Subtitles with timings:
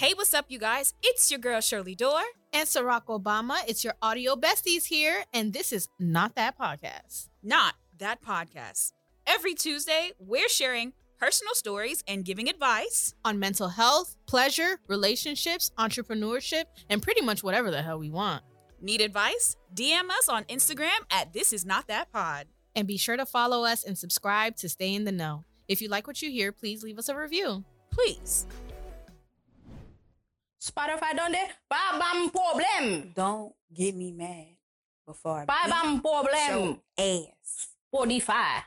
[0.00, 0.94] Hey, what's up, you guys?
[1.02, 2.22] It's your girl Shirley Dor.
[2.54, 7.28] And Ciroc Obama, it's your audio besties here, and this is Not That Podcast.
[7.42, 8.92] Not that podcast.
[9.26, 13.14] Every Tuesday, we're sharing personal stories and giving advice.
[13.26, 18.42] On mental health, pleasure, relationships, entrepreneurship, and pretty much whatever the hell we want.
[18.80, 19.58] Need advice?
[19.74, 22.46] DM us on Instagram at This Is Not That Pod.
[22.74, 25.44] And be sure to follow us and subscribe to stay in the know.
[25.68, 27.66] If you like what you hear, please leave us a review.
[27.90, 28.46] Please.
[30.60, 31.38] Spotify donde?
[31.68, 33.12] Pas bam problem.
[33.14, 34.56] Don't get me mad
[35.06, 36.80] before I Pas bam problem.
[36.98, 37.68] ass.
[37.92, 38.62] Spotify.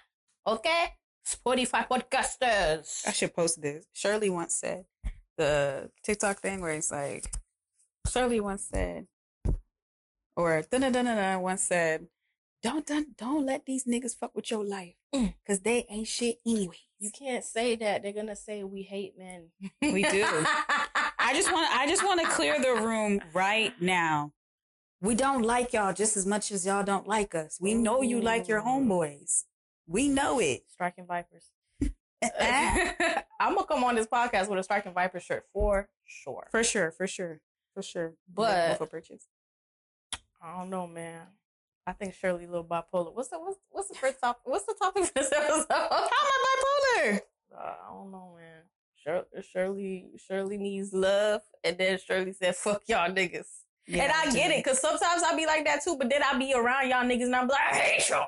[0.46, 0.86] Okay?
[1.26, 3.08] Spotify podcasters.
[3.08, 3.86] I should post this.
[3.94, 4.86] Shirley once said
[5.38, 7.26] the TikTok thing where it's like
[8.08, 9.08] Shirley once said,
[10.36, 12.08] or da da da da once said,
[12.62, 15.34] "Don't don't don't let these niggas fuck with your life, Mm.
[15.48, 18.02] cause they ain't shit anyway." You can't say that.
[18.04, 19.52] They're gonna say we hate men.
[19.82, 20.26] We do.
[21.24, 24.34] I just want I just want to clear the room right now.
[25.02, 27.58] We don't like y'all just as much as y'all don't like us.
[27.60, 29.44] We know you like your homeboys.
[29.88, 30.64] We know it.
[30.70, 31.52] Striking Vipers.
[33.42, 36.48] I'm gonna come on this podcast with a Striking Viper shirt for sure.
[36.52, 37.40] For sure, for sure,
[37.74, 38.14] for sure.
[38.34, 39.28] But- for purchase.
[40.42, 41.22] I don't know, man.
[41.88, 43.14] I think Shirley a little bipolar.
[43.14, 44.42] What's the what's, what's the first topic?
[44.46, 45.66] What's the topic for this episode?
[45.70, 46.64] How am I
[47.06, 47.22] bipolar?
[47.54, 48.62] Uh, I don't know, man.
[49.04, 53.48] Shirley, Shirley, Shirley needs love, and then Shirley said, "Fuck y'all niggas."
[53.88, 55.98] and I get it, cause sometimes I be like that too.
[55.98, 58.28] But then I be around y'all niggas, and I'm like, I hate y'all.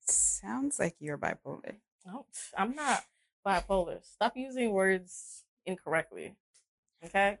[0.00, 1.76] Sounds like you're bipolar.
[2.06, 3.04] No, I'm not
[3.46, 4.04] bipolar.
[4.04, 6.34] Stop using words incorrectly.
[7.04, 7.38] Okay,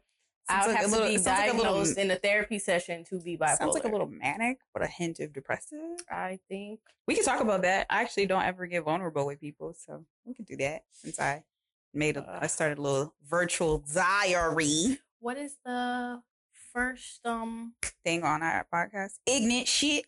[0.48, 2.16] Sounds I like a have little- to be sounds like a little- diagnosed in a
[2.16, 3.56] therapy session to be bipolar.
[3.58, 6.00] Sounds like a little manic, but a hint of depressive.
[6.10, 7.86] I think We can talk about that.
[7.90, 10.84] I actually don't ever get vulnerable with people, so we can do that.
[10.92, 11.42] Since I
[11.94, 12.48] made a, I Uh.
[12.48, 16.22] started a little virtual diary what is the
[16.72, 19.18] first um thing on our podcast.
[19.26, 20.04] Ignorant shit.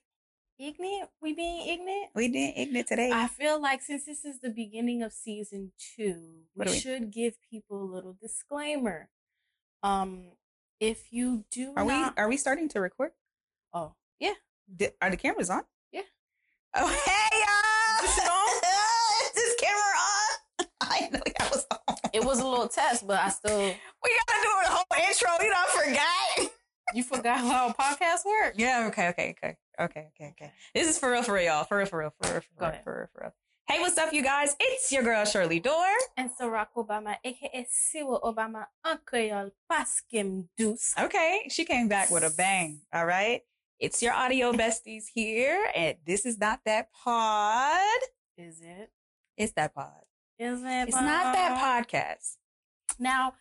[0.58, 1.08] ignorant?
[1.20, 2.10] We being ignorant?
[2.14, 3.10] We did ignorant today.
[3.12, 7.82] I feel like since this is the beginning of season two, we should give people
[7.82, 9.08] a little disclaimer.
[9.82, 10.32] Um,
[10.78, 13.12] if you do are we are we starting to record?
[13.72, 14.34] oh yeah,
[15.00, 15.62] are the cameras on?
[15.92, 16.02] Yeah.
[16.74, 18.04] Oh hey y'all!
[18.08, 19.26] Is it on?
[19.26, 20.66] Is this camera on?
[20.82, 21.96] I know that was on.
[22.12, 25.30] It was a little test, but I still We gotta do a whole intro.
[25.40, 26.52] You don't forgot.
[26.94, 28.54] you forgot how podcasts work.
[28.56, 28.86] Yeah.
[28.88, 29.08] Okay.
[29.08, 29.34] Okay.
[29.36, 29.56] Okay.
[29.80, 30.08] Okay.
[30.14, 30.34] Okay.
[30.38, 30.52] Okay.
[30.74, 31.22] This is for real.
[31.22, 31.64] For real, y'all.
[31.64, 31.86] For real.
[31.86, 32.10] For real.
[32.20, 32.40] For real.
[32.40, 32.80] For real.
[32.84, 33.08] For real.
[33.12, 33.32] For real.
[33.70, 34.56] Hey, what's up, you guys?
[34.58, 35.86] It's your girl Shirley Dor.
[36.16, 40.92] And Barack Obama, aka Siwa Obama, Uncle y'all Paskim Deuce.
[40.98, 42.80] Okay, she came back with a bang.
[42.92, 43.42] All right.
[43.78, 48.00] It's your audio besties here, and this is not that pod.
[48.36, 48.90] Is it?
[49.36, 50.02] It's that pod.
[50.42, 52.36] It's not that podcast.
[52.98, 53.34] Now,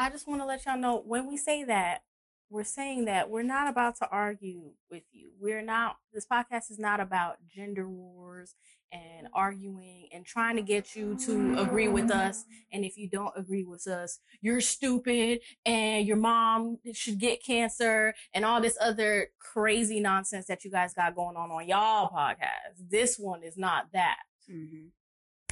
[0.00, 2.02] I just want to let y'all know when we say that,
[2.48, 5.30] we're saying that we're not about to argue with you.
[5.38, 8.56] We're not, this podcast is not about gender wars
[8.90, 12.44] and arguing and trying to get you to agree with us.
[12.72, 18.14] And if you don't agree with us, you're stupid and your mom should get cancer
[18.34, 22.90] and all this other crazy nonsense that you guys got going on on y'all podcast.
[22.90, 24.18] This one is not that.
[24.50, 24.86] Mm-hmm.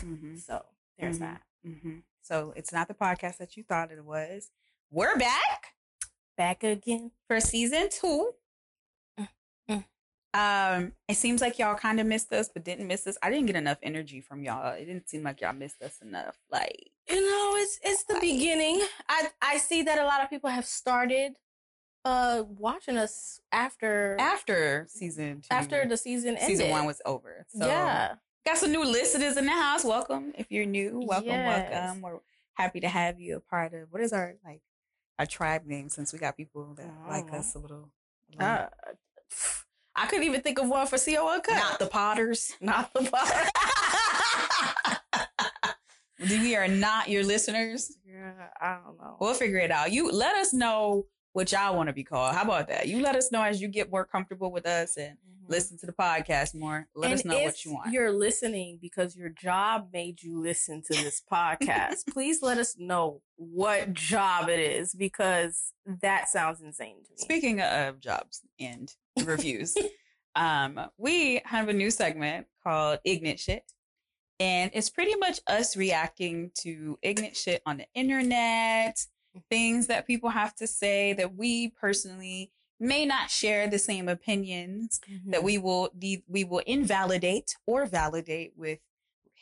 [0.04, 0.36] Mm-hmm.
[0.38, 0.64] So
[0.98, 1.20] there's Mhm.
[1.20, 1.42] that.
[1.66, 1.98] Mm-hmm.
[2.22, 4.50] So it's not the podcast that you thought it was.
[4.90, 5.74] We're back
[6.36, 7.10] Back again.
[7.26, 8.32] for season two.
[9.18, 9.28] Mm,
[9.70, 9.84] mm.
[10.34, 13.16] Um, it seems like y'all kind of missed us, but didn't miss us.
[13.22, 14.72] I didn't get enough energy from y'all.
[14.74, 16.36] It didn't seem like y'all missed us enough.
[16.50, 18.20] Like, You know, it's it's the Right.
[18.22, 18.86] beginning.
[19.08, 21.38] I I see that a lot of people have started
[22.04, 26.46] uh watching us after after season two, after the season ended.
[26.46, 27.46] season one was over.
[27.48, 28.16] So yeah.
[28.48, 29.84] Got some new listeners in the house.
[29.84, 31.00] Welcome if you're new.
[31.04, 31.70] Welcome, Yes.
[31.70, 32.00] welcome.
[32.02, 32.18] We're
[32.54, 34.62] happy to have you a part of what is our like
[35.18, 37.36] our tribe name since we got people that like Oh.
[37.38, 37.90] us a little.
[38.32, 38.66] a little- Uh,
[39.96, 41.56] I couldn't even think of one for CO Uncut.
[41.56, 42.52] not the Potters.
[42.60, 43.48] not the bar.
[46.20, 47.96] we are not your listeners.
[48.06, 49.16] yeah, I don't know.
[49.20, 49.92] We'll figure it out.
[49.92, 52.34] You let us know what y'all want to be called.
[52.34, 52.88] How about that?
[52.88, 55.48] You let us know as you get more comfortable with us and Mhm.
[55.50, 56.88] listen to the podcast more.
[56.94, 57.92] Let us know what you want.
[57.92, 62.06] You're listening because your job made you listen to this podcast.
[62.12, 67.16] Please let us know what job it is because that sounds insane to me.
[67.18, 68.92] Speaking of jobs and
[69.24, 69.76] reviews,
[70.34, 73.64] um, we have a new segment called Ignorant Shit.
[74.40, 79.04] And it's pretty much us reacting to ignorant shit on the internet,
[79.50, 85.00] things that people have to say that we personally may not share the same opinions
[85.26, 85.44] that mm-hmm.
[85.44, 88.78] we will we will invalidate or validate with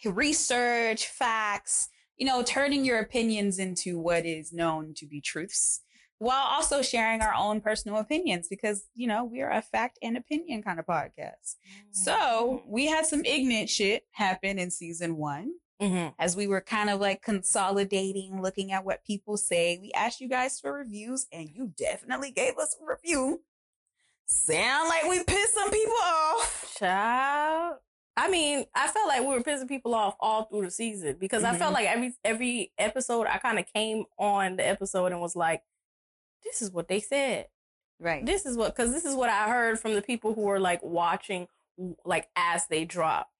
[0.05, 5.81] research, facts, you know, turning your opinions into what is known to be truths
[6.19, 10.17] while also sharing our own personal opinions because, you know, we are a fact and
[10.17, 11.57] opinion kind of podcast.
[11.57, 11.93] Mm-hmm.
[11.93, 16.15] So we had some ignorant shit happen in season one Mhm.
[16.19, 19.79] as we were kind of like consolidating, looking at what people say.
[19.81, 23.43] We asked you guys for reviews and you definitely gave us a review.
[24.27, 26.75] Sound like we pissed some people off.
[26.79, 27.77] Child.
[28.17, 31.45] I mean, I felt like we were pissing people off all through the season because
[31.45, 31.75] I felt Mhm.
[31.75, 35.63] like every every episode I kind of came on the episode and was like,
[36.43, 37.51] "This is what they said.
[38.01, 38.25] Right.
[38.25, 40.83] This is what because this is what I heard from the people who were like
[40.83, 41.49] watching,
[42.05, 43.31] like as they drop."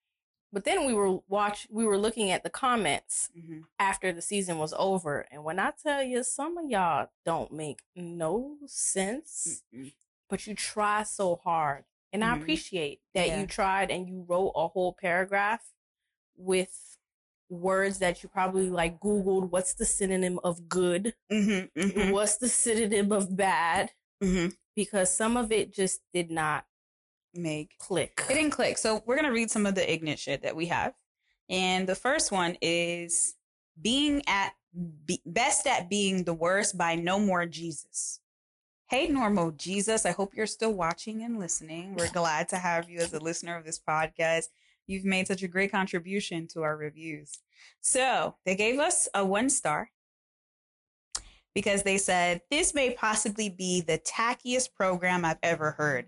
[0.57, 3.65] But then we were watch we were looking at the comments Mhm.
[3.79, 7.83] after the season was over, and when I tell you, some of y'all don't make
[7.95, 9.93] no sense Mm-mm.
[10.31, 11.85] but you try so hard.
[12.11, 12.41] And I Mhm.
[12.41, 13.41] appreciate that Yeah.
[13.43, 15.75] you tried and you wrote a whole paragraph
[16.39, 16.97] with
[17.51, 22.49] words that you probably like Googled what's the synonym of good, Mhm, mhm, what's the
[22.49, 23.93] synonym of bad,
[24.23, 24.57] mhm.
[24.75, 26.65] because some of it just did not
[27.37, 27.71] Meg.
[27.79, 28.23] click.
[28.29, 28.79] It didn't click.
[28.79, 30.95] So we're gonna read some of the ignorant shit that we have.
[31.49, 33.35] And the first one is
[33.81, 34.53] being at
[35.05, 38.21] be, best at being the worst by no more Jesus.
[38.89, 40.07] Hey, normal Jesus.
[40.07, 41.95] I hope you're still watching and listening.
[41.95, 44.47] We're glad to have you as a listener of this podcast.
[44.87, 47.39] You've made such a great contribution to our reviews.
[47.81, 49.91] So they gave us a one star
[51.55, 56.07] because they said this may possibly be the tackiest program I've ever heard.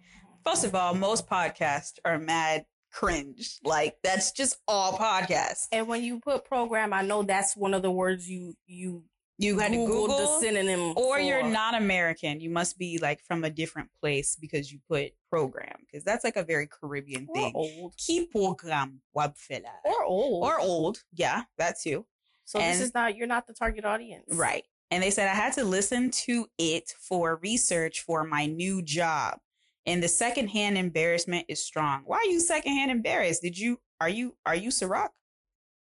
[0.48, 3.58] First of all, most podcasts are mad cringe.
[3.62, 5.66] Like that's just all podcasts.
[5.72, 9.04] And when you put program, I know that's one of the words you you
[9.36, 10.08] You had to Google,
[10.40, 10.94] the synonym.
[10.96, 12.40] or you're not American.
[12.40, 16.36] You must be like from a different place because you put program because that's like
[16.36, 17.52] a very Caribbean or thing.
[17.54, 19.64] old Key program, wabfella.
[19.84, 22.06] or old Or old, yeah, that too.
[22.46, 24.64] So and- this is not you're not the target audience, Right.
[24.90, 29.38] And they said I had to listen to it for research for my new job.
[29.88, 32.02] And the secondhand embarrassment is strong.
[32.04, 33.40] Why are you secondhand embarrassed?
[33.40, 35.08] Did you are you are you Ciroc?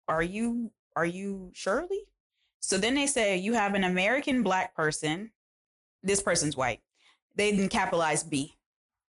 [0.07, 2.03] Are you are you Shirley?
[2.61, 5.31] So then they say you have an American black person.
[6.03, 6.81] This person's white.
[7.37, 8.59] They didn't capitalize B.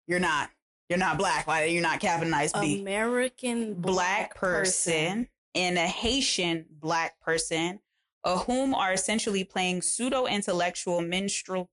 [0.07, 0.51] You're not.
[0.87, 1.47] You're not black.
[1.47, 2.79] Why are you not capitalized B?
[2.79, 7.81] American black person and a Haitian black person,
[8.23, 11.69] of whom are essentially playing pseudo intellectual minstrel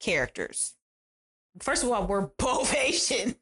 [0.00, 0.74] characters.
[1.60, 3.34] First of all, we're both Haitian.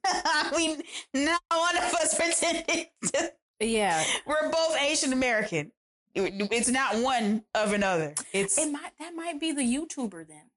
[0.57, 0.77] we
[1.15, 3.33] not one of us pretended to.
[3.61, 5.71] Yeah, We're both Asian American.
[6.15, 8.15] It's not one of another.
[8.33, 10.51] It's it might that might be the YouTuber then.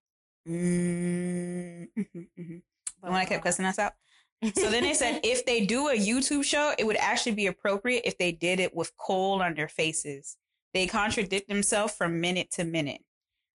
[0.47, 2.61] Mm, mhm, mhm.
[3.01, 3.93] But, The one I kept cussing us out.
[4.55, 8.03] So then they said if they do a YouTube show, it would actually be appropriate
[8.05, 10.37] if they did it with coal on their faces.
[10.73, 13.01] They contradict themselves from minute to minute.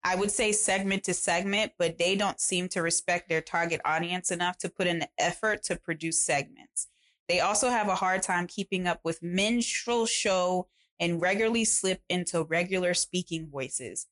[0.08, 4.30] I would say segment to segment, but they don't seem to respect their target audience
[4.30, 6.90] enough to put in the effort to produce segments.
[7.28, 10.68] They also have a hard time keeping up with minstrel show
[11.00, 14.06] and regularly slip into regular speaking voices.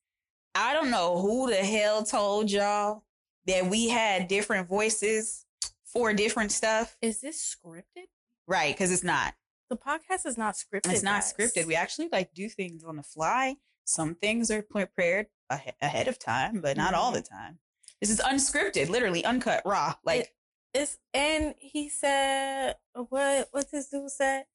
[0.56, 3.04] I don't know who the hell told y'all
[3.46, 5.46] that we had different voices
[5.84, 6.96] for different stuff.
[7.00, 8.08] is this scripted?
[8.48, 9.34] Right, because it's not.
[9.70, 10.92] The podcast is not scripted.
[10.92, 11.32] It's not guys.
[11.32, 11.66] scripted.
[11.66, 13.58] We actually like do things on the fly.
[13.84, 17.58] Some things are prepared ahe- ahead of time, but not all the time.
[18.00, 19.94] This is unscripted, literally uncut, raw.
[20.04, 20.32] Like,
[20.72, 24.46] it's and he said what what this dude said?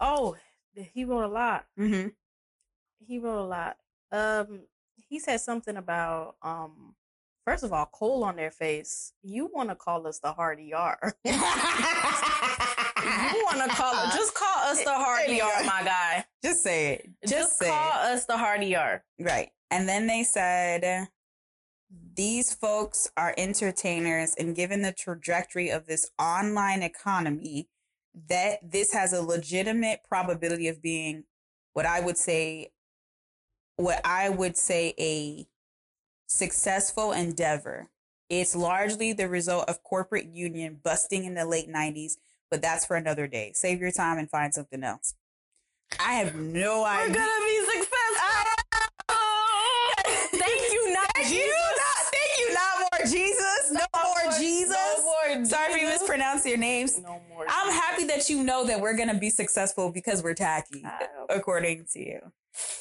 [0.00, 0.36] Oh,
[0.74, 1.66] he wrote a lot.
[1.78, 2.12] mhm.
[3.06, 3.76] He wrote a lot.
[4.10, 4.62] Um,
[4.96, 6.94] he said something about um.
[7.44, 9.12] First of all, coal on their face.
[9.22, 10.62] You want to call us the hard ER?
[11.24, 11.32] you
[13.44, 16.24] want to call just call us the hard There you ER, my guy.
[16.42, 17.10] just say it.
[17.22, 18.12] Just, Just, say call it.
[18.12, 19.02] us the hard ER.
[19.18, 19.50] Right.
[19.70, 21.08] And then they said
[22.14, 27.68] these folks are entertainers, and given the trajectory of this online economy,
[28.28, 31.24] that this has a legitimate probability of being
[31.72, 32.70] what I would say,
[33.76, 35.46] what I would say a
[36.32, 37.88] successful endeavor.
[38.28, 42.12] It's largely the result of corporate union busting in the late 90s,
[42.50, 43.52] but that's for another day.
[43.54, 45.14] Save your time and find something else.
[46.00, 47.08] I have no idea.
[47.08, 47.88] We're gonna be successful.
[50.40, 51.44] Thank you, not Thank Jesus.
[51.44, 54.70] you, not, thank you, not more Jesus, no more Jesus.
[54.70, 55.02] No
[55.36, 56.00] more Sorry if you Jesus.
[56.00, 56.98] mispronounced your names.
[56.98, 57.44] No more.
[57.48, 60.84] I'm happy that you know that we're gonna be successful because we're tacky,
[61.28, 62.20] according to you.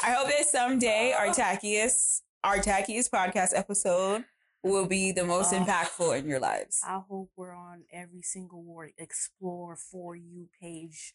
[0.03, 4.25] I hope that someday our tackiest, our tackiest podcast episode
[4.63, 5.59] will be the most Oh.
[5.59, 6.81] impactful in your lives.
[6.85, 11.13] I hope we're on every single word explore for you page,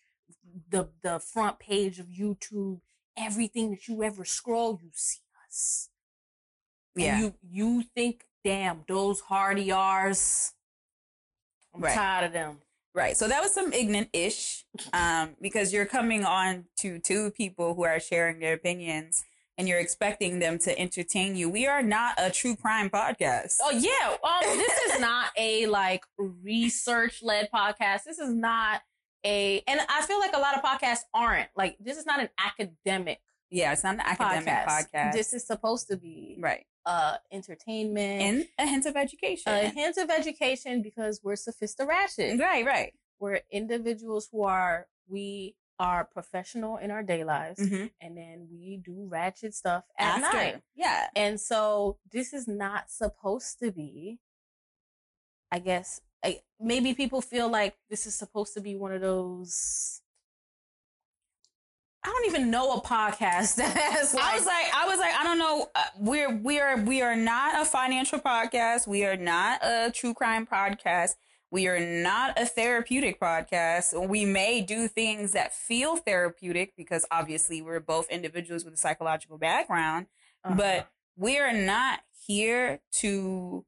[0.68, 2.80] the the front page of YouTube,
[3.16, 5.90] everything that you ever scroll, you see us.
[6.97, 7.18] And Yeah.
[7.21, 10.54] you you think, damn, those hardy R's.
[11.75, 11.95] I'm Right.
[11.95, 12.62] tired of them.
[12.95, 13.16] Right.
[13.16, 14.64] So that was some ignorant ish,
[14.95, 19.25] um, because you're coming on to two people who are sharing their opinions
[19.58, 21.48] and you're expecting them to entertain you.
[21.48, 23.56] We are not a true crime podcast.
[23.62, 24.16] Oh yeah.
[24.22, 28.04] Um, this is not a like research led podcast.
[28.04, 28.82] This is not
[29.25, 32.28] a, and I feel like a lot of podcasts aren't like this is not an
[32.38, 33.20] academic
[33.50, 34.88] Yeah, it's not an academic podcast.
[34.94, 35.12] podcast.
[35.12, 36.64] This is supposed to be right.
[36.84, 39.52] uh entertainment And a hint of education.
[39.52, 42.38] a hint of education because we're sophisticated.
[42.38, 42.92] right, right.
[43.18, 47.90] We're individuals who are we are professional in our day lives, Mhm.
[48.00, 50.37] and then we do ratchet stuff at After.
[50.37, 50.62] night.
[50.75, 51.09] Yeah.
[51.14, 54.18] And so this is not supposed to be.
[55.52, 60.00] I guess I, maybe people feel like this is supposed to be one of those.
[62.02, 64.23] I don't even know a podcast that has like.
[64.25, 65.68] I was like, I was like, I don't know.
[65.75, 68.87] Uh, we're we are we are not a financial podcast.
[68.87, 71.16] We are not a true crime podcast.
[71.50, 74.08] We are not a therapeutic podcast.
[74.08, 79.38] We may do things that feel therapeutic because obviously we're both individuals with a psychological
[79.38, 80.06] background,
[80.44, 80.56] uh-huh.
[80.56, 83.64] but we are not here to.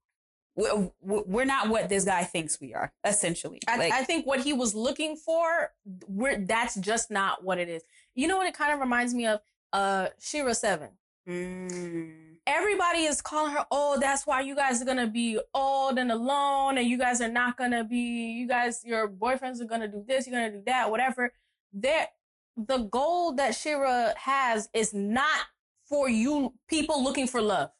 [0.56, 2.92] we- we- We're not what this guy thinks we are.
[3.04, 5.70] Essentially, I, Like, I think what he was looking for,
[6.08, 7.82] we're, that's just not what it is.
[8.16, 9.40] You know what it kind of reminds me of?
[9.72, 10.88] Uh, Shera Seven.
[11.28, 16.10] mm, Everybody is calling her, oh, that's why you guys are gonna be old and
[16.10, 17.98] alone, and you guys are not gonna be,
[18.32, 21.32] you guys, your boyfriends are gonna do this, you're gonna do that, whatever.
[21.74, 22.08] There,
[22.56, 25.40] the goal that Shera has is not
[25.84, 27.70] for you people looking for love.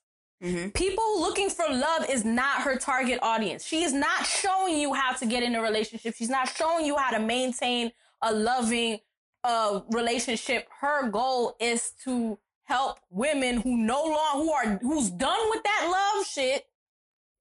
[0.43, 0.73] mhm.
[0.75, 3.65] People looking for love is not her target audience.
[3.65, 6.15] She is not showing you how to get in a relationship.
[6.15, 7.91] She's not showing you how to maintain
[8.23, 9.01] a loving
[9.45, 10.69] uh relationship.
[10.81, 15.89] Her goal is to help women who no longer who are who's done with that
[16.15, 16.65] love shit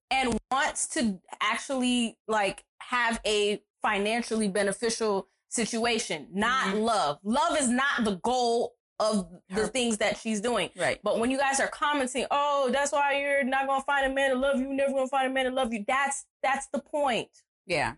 [0.09, 6.83] and wants to actually like have a financially beneficial situation, not Mhm.
[6.83, 7.19] love.
[7.23, 10.71] Love is not the goal of the Her- things that she's doing.
[10.77, 10.99] right.
[11.03, 14.31] But when you guys are commenting, oh, that's why you're not gonna find a man
[14.31, 15.83] to love you, never gonna find a man to love you.
[15.85, 17.29] That's that's the point.
[17.65, 17.95] Yeah,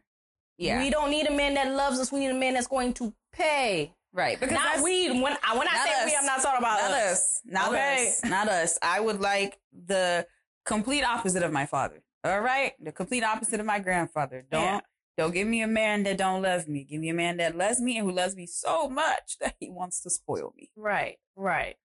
[0.58, 2.12] yeah, We don't need a man that loves us.
[2.12, 3.94] We need a man that's going to pay.
[4.14, 4.40] Right.
[4.40, 5.10] Because not we.
[5.22, 6.18] When I when I say we, us.
[6.20, 7.12] I'm not talking about not us.
[7.12, 7.42] us.
[7.46, 8.08] Not Okay.
[8.10, 8.26] us.
[8.30, 8.80] Not us.
[8.82, 10.26] I would like the
[10.66, 12.02] complete opposite of my father.
[12.24, 14.46] All right, the complete opposite of my grandfather.
[14.52, 14.80] Don't Yeah.
[15.18, 16.84] don't give me a man that don't love me.
[16.84, 19.70] Give me a man that loves me and who loves me so much that he
[19.70, 20.70] wants to spoil me.
[20.76, 21.76] Right, right.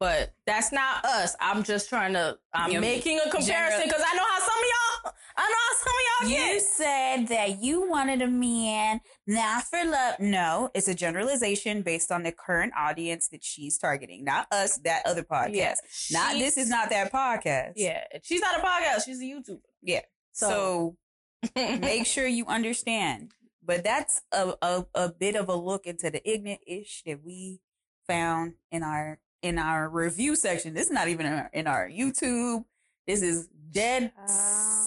[0.00, 1.34] But that's not us.
[1.40, 2.38] I'm just trying to.
[2.52, 4.87] I'm making a comparison because I know how some of y'all.
[5.36, 10.14] I know some of y'all You said that you wanted a man not for love.
[10.20, 14.78] No, it's a generalization based on the current audience that she's targeting, not us.
[14.78, 15.54] That other podcast.
[15.54, 15.74] Yeah,
[16.12, 17.72] Not this is not that podcast.
[17.76, 19.04] Yeah, she's not a podcast.
[19.04, 19.60] She's a YouTuber.
[19.82, 20.00] Yeah.
[20.32, 20.96] So,
[21.44, 23.32] so make sure you understand.
[23.64, 27.60] But that's a, a, a bit of a look into the ignorant ish that we
[28.06, 30.74] found in our in our review section.
[30.74, 32.64] This is not even in our, in our YouTube.
[33.06, 34.28] This is dead uh,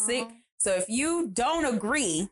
[0.06, 0.28] sick.
[0.58, 2.30] So if you don't agree,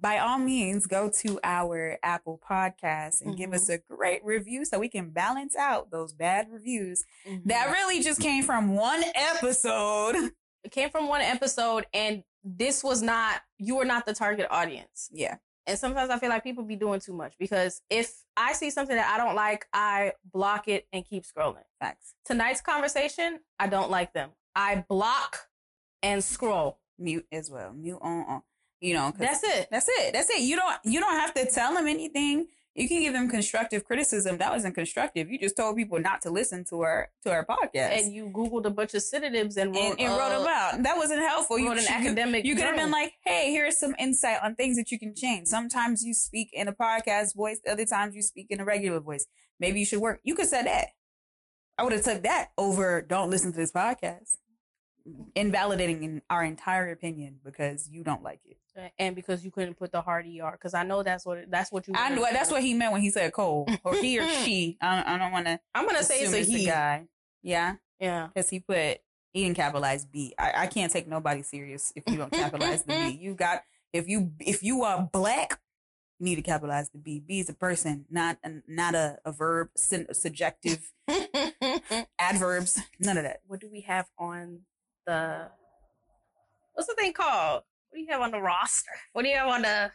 [0.00, 4.78] by all means, go to our Apple podcast and give us a great review so
[4.78, 7.48] we can balance out those bad reviews Mm-hmm.
[7.48, 10.32] that really just came from one episode.
[10.64, 13.40] it came from one episode, and this was not.
[13.58, 15.08] You were not the target audience.
[15.12, 15.36] Yeah.
[15.66, 18.94] And sometimes I feel like people be doing too much because if I see something
[18.96, 21.64] that I don't like, I block it and keep scrolling.
[21.80, 22.12] Facts.
[22.26, 24.30] Tonight's conversation, I don't like them.
[24.54, 25.38] I block
[26.02, 26.78] and scroll.
[26.98, 27.72] Mute as well.
[27.72, 28.42] Mute on, on.
[28.80, 29.68] You know, That's it.
[29.70, 30.12] that's it.
[30.12, 30.40] That's it.
[30.42, 32.46] You don't you don't have to tell them anything.
[32.74, 34.36] You can give them constructive criticism.
[34.38, 35.30] That wasn't constructive.
[35.30, 38.66] You just told people not to listen to our to our podcast And you googled
[38.66, 40.82] a bunch of synonyms and wrote, and, and wrote uh, them out.
[40.82, 41.58] That wasn't helpful.
[41.58, 42.44] You wrote an you- academic.
[42.44, 45.46] You could have been like, "Hey, here's some insight on things that you can change.
[45.46, 47.60] Sometimes you speak in a podcast voice.
[47.66, 49.24] Other times you speak in a regular voice.
[49.60, 50.88] Maybe you should work." You could say that.
[51.78, 53.00] I would have took that over.
[53.02, 54.36] Don't listen to this podcast.
[55.34, 58.56] Invalidating in our entire opinion because you don't like it.
[58.98, 61.86] and because you couldn't put the hard er, because I know that's what that's what
[61.86, 61.94] you.
[61.96, 64.78] I know that's what he meant when he said Cole or he or she.
[64.80, 66.20] I don't, I don't want to I'm gonna say.
[66.20, 66.66] It's a he.
[66.66, 67.04] guy.
[67.42, 68.28] Yeah, Yeah.
[68.32, 68.98] because he put
[69.32, 70.32] he didn't capitalize B.
[70.38, 73.18] I, I can't take nobody serious if you don't capitalize the B.
[73.20, 75.60] You got if you if you are black,
[76.18, 77.20] you need to capitalize the B.
[77.20, 80.92] B is a person, not a, not a, a verb, subjective
[82.18, 83.40] adverbs, none of that.
[83.46, 84.60] what do we have on
[85.06, 85.48] the?
[86.74, 87.62] What's the thing called?
[87.90, 88.90] What do you have on the roster?
[89.12, 89.92] What do you have on the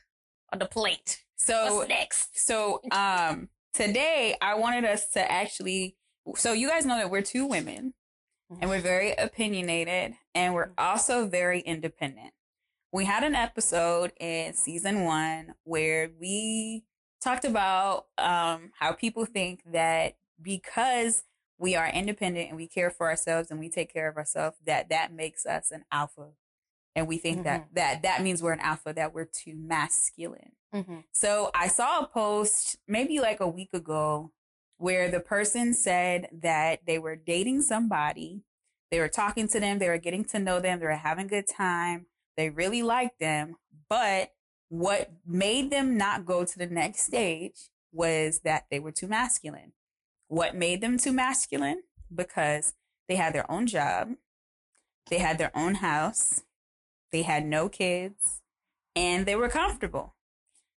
[0.54, 1.24] on the plate?
[1.38, 2.46] So What's next?
[2.46, 5.96] so um today I wanted us to actually.
[6.36, 7.94] So you guys know that we're two women,
[8.62, 12.32] and we're very opinionated, and we're also very independent.
[12.92, 16.84] We had an episode in season one where we
[17.22, 21.24] talked about um, how people think that because
[21.60, 24.90] we are independent and we care for ourselves and we take care of ourselves, that
[24.90, 26.30] that makes us an alpha.
[26.96, 30.54] And we think that that that means we're an alpha that we're too masculine.
[30.74, 31.04] Mhm.
[31.12, 34.32] so i saw a post maybe like a week ago
[34.78, 38.44] where the person said that they were dating somebody
[38.92, 41.30] they were talking to them they were getting to know them they were having a
[41.30, 42.06] good time
[42.38, 43.56] they really liked them
[43.90, 44.32] but
[44.68, 49.72] what made them not go to the next stage was that they were too masculine
[50.30, 51.84] what made them too masculine
[52.14, 52.74] because
[53.08, 54.16] they had their own job
[55.10, 56.44] they had their own house
[57.12, 58.42] they had no kids
[58.96, 60.16] and they were comfortable.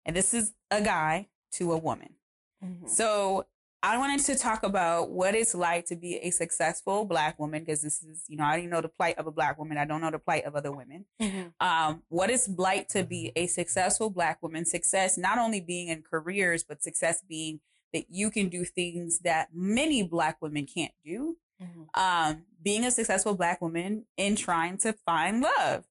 [0.04, 2.14] And this is a guy to a woman.
[2.62, 2.88] Mhm.
[2.88, 3.46] So
[3.82, 7.80] I wanted to talk about what it's like to be a successful black woman because
[7.82, 9.78] this is, you know, I don't know the plight of a black woman.
[9.78, 11.06] I don't know the plight of other women.
[11.20, 11.52] Mhm.
[11.60, 14.64] Um, what it's like to be a successful black woman.
[14.66, 17.60] Success not only being in careers, but success being
[17.92, 21.36] that you can do things that many black women can't do.
[21.60, 21.88] Mhm.
[21.94, 25.86] Um, being a successful black woman in trying to find love.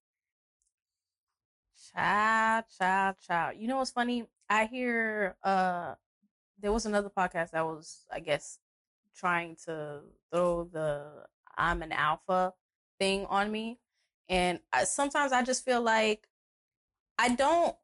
[1.93, 3.57] Child, child, child.
[3.57, 4.27] You know what's funny?
[4.49, 5.95] I hear uh
[6.59, 8.59] there was another podcast that was, I guess,
[9.15, 10.01] trying to
[10.31, 11.25] throw the
[11.57, 12.53] I'm an alpha
[12.99, 13.79] thing on me.
[14.27, 16.27] And I, sometimes I just feel like
[17.17, 17.75] I don't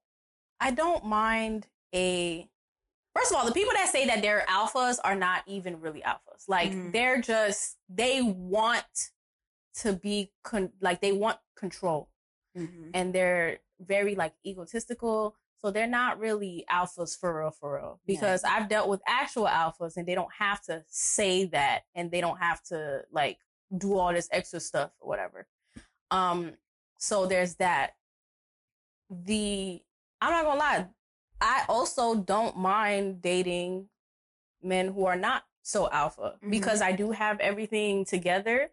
[0.59, 2.49] I don't mind a
[3.15, 6.47] First of all, the people that say that they're alphas are not even really alphas.
[6.47, 6.91] Like Mhm.
[6.91, 9.11] they're just they want
[9.75, 12.09] to be con- like they want control
[12.93, 15.35] and they're very like egotistical.
[15.57, 17.99] So they're not really alphas for real, for real.
[18.05, 22.21] Because I've dealt with actual alphas and they don't have to say that and they
[22.21, 23.39] don't have to like
[23.75, 25.47] do all this extra stuff or whatever.
[26.11, 26.57] Um,
[26.97, 27.95] so there's that.
[29.09, 29.81] The
[30.21, 30.87] I'm not gonna lie,
[31.41, 33.89] I also don't mind dating
[34.61, 36.49] men who are not so alpha Mhm.
[36.51, 38.71] because I do have everything together.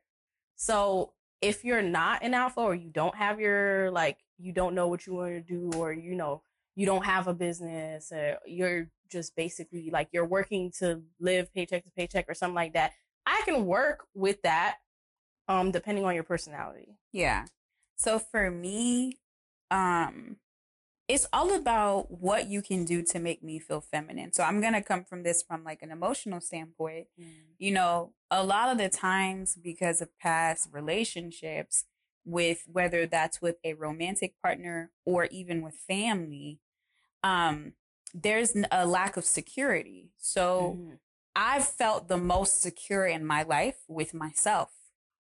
[0.56, 4.88] So if you're not an alpha or you don't have your like you don't know
[4.88, 6.42] what you want to do or you know
[6.74, 11.84] you don't have a business or you're just basically like you're working to live paycheck
[11.84, 12.92] to paycheck or something like that
[13.26, 14.78] i can work with that
[15.48, 17.46] um depending on your personality Yeah.
[17.96, 19.20] So for me,
[19.70, 20.36] um,
[21.12, 24.32] it's all about what you can do to make me feel feminine.
[24.32, 27.08] So I'm gonna come from this from like an emotional standpoint.
[27.58, 31.84] You know, a lot of the times because of past relationships,
[32.24, 36.60] with whether that's with a romantic partner or even with family,
[37.22, 37.74] um,
[38.14, 40.12] there's a lack of security.
[40.16, 40.98] So Mhm.
[41.36, 44.70] I've felt the most secure in my life with myself,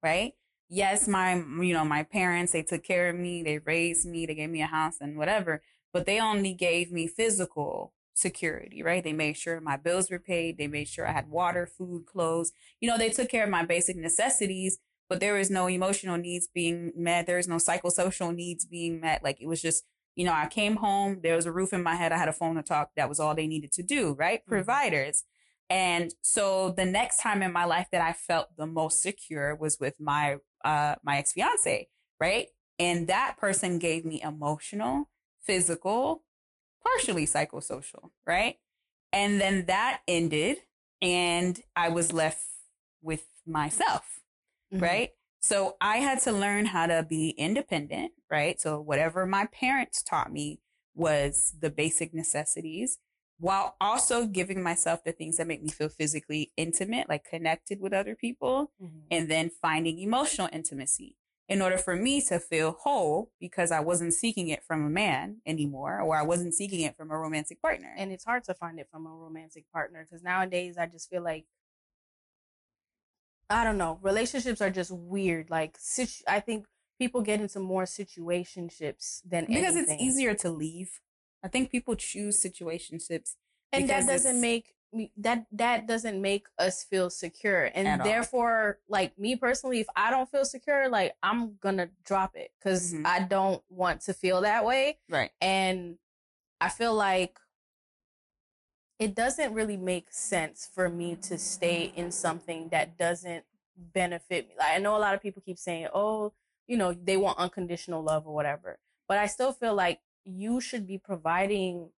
[0.03, 0.35] right?
[0.69, 4.35] Yes, my you know, my parents, they took care of me, they raised me, they
[4.35, 9.05] gave me a house and whatever, but they only gave me physical security, right?
[9.05, 12.53] They made sure my bills were paid, they made sure I had water, food, clothes.
[12.81, 16.49] You know, they took care of my basic necessities, but there was no emotional needs
[16.53, 19.23] being met, there was no psychosocial needs being met.
[19.23, 19.85] Like it was just
[20.17, 22.33] you know, I came home, there was a roof in my head, I had a
[22.33, 22.91] phone to talk.
[22.97, 24.41] That was all they needed to do, right?
[24.45, 24.49] Mhm.
[24.49, 25.23] Providers.
[25.71, 29.79] And so the next time in my life that I felt the most secure was
[29.79, 31.89] with my uh my ex-fiance,
[32.21, 32.49] right?
[32.79, 35.09] And that person gave me emotional,
[35.49, 36.23] physical,
[36.85, 38.59] partially psychosocial, right?
[39.13, 40.59] And then that ended
[41.03, 42.45] and I was left
[43.03, 44.21] with myself
[44.73, 44.83] Mhm.
[44.83, 45.11] right?
[45.41, 48.61] So I had to learn how to be independent, right?
[48.61, 50.61] So whatever my parents taught me
[50.95, 52.99] was the basic necessities
[53.39, 57.95] while also giving myself the things that make me feel physically intimate, like connected with
[57.95, 59.05] other people, Mhm.
[59.11, 61.17] and then finding emotional intimacy
[61.49, 65.39] in order for me to feel whole because I wasn't seeking it from a man
[65.47, 67.95] anymore or I wasn't seeking it from a romantic partner.
[67.97, 71.23] and it's hard to find it from a romantic partner because nowadays I just feel
[71.23, 71.47] like
[73.51, 75.49] I don't know relationships are just weird.
[75.51, 76.67] Like situ- I think
[76.99, 79.95] people get into more situationships than because anything.
[79.95, 81.01] it's easier to leave.
[81.43, 83.37] I think people choose situationships
[83.73, 84.75] and that doesn't make
[85.19, 88.07] that that doesn't make us feel secure At and all.
[88.09, 92.95] therefore like me personally if i don't feel secure like i'm gonna drop it because
[92.95, 93.07] Mhm.
[93.07, 95.31] i don't want to feel that way right.
[95.43, 95.99] and
[96.61, 97.39] i feel like
[98.99, 103.45] it doesn't really make sense for me to stay in something that doesn't
[103.77, 106.33] benefit me like i know a lot of people keep saying oh
[106.67, 110.87] you know they want unconditional love or whatever but i still feel like you should
[110.87, 111.91] be providing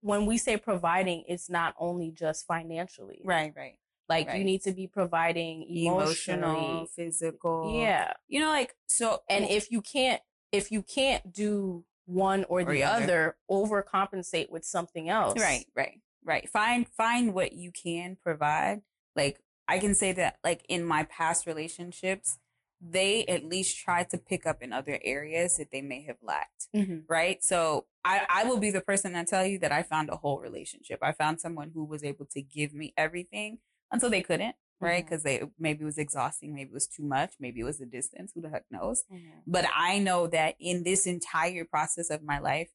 [0.00, 3.20] when we say providing, it's not only just financially.
[3.24, 3.76] Right, right.
[4.08, 6.50] Like you need to be providing emotionally.
[6.50, 7.80] Emotional, physical.
[7.80, 8.12] Yeah.
[8.26, 12.72] You know, like so And if you can't if you can't do one or the
[12.72, 13.04] the other.
[13.04, 15.40] other, overcompensate with something else.
[15.40, 16.48] Right, right, right.
[16.48, 18.82] Find find what you can provide.
[19.14, 22.39] Like I can say that like in my past relationships,
[22.80, 26.68] they at least try to pick up in other areas that they may have lacked.
[26.74, 27.04] Mhm.
[27.08, 27.42] Right.
[27.44, 30.40] So I, I will be the person that tell you that I found a whole
[30.40, 31.00] relationship.
[31.02, 33.58] I found someone who was able to give me everything
[33.92, 35.04] until they couldn't, right?
[35.04, 37.86] Because they maybe it was exhausting, maybe it was too much, maybe it was the
[37.86, 38.32] distance.
[38.34, 39.04] Who the heck knows?
[39.12, 39.42] Mhm.
[39.46, 42.70] But I know that in this entire process of my life,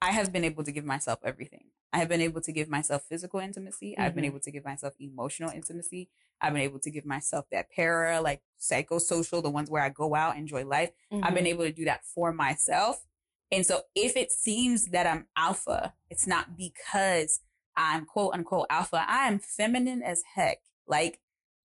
[0.00, 1.66] I have been able to give myself everything.
[1.92, 3.98] I have been able to give myself physical intimacy.
[3.98, 4.28] I've been Mhm.
[4.28, 6.08] able to give myself emotional intimacy.
[6.40, 10.14] I've been able to give myself that para, like psychosocial, the ones where I go
[10.14, 10.90] out, enjoy life.
[11.12, 11.48] I've been Mhm.
[11.48, 13.04] able to do that for myself.
[13.52, 17.40] And so if it seems that I'm alpha, it's not because
[17.76, 19.04] I'm quote unquote alpha.
[19.08, 20.60] I am feminine as heck.
[20.86, 21.20] Like,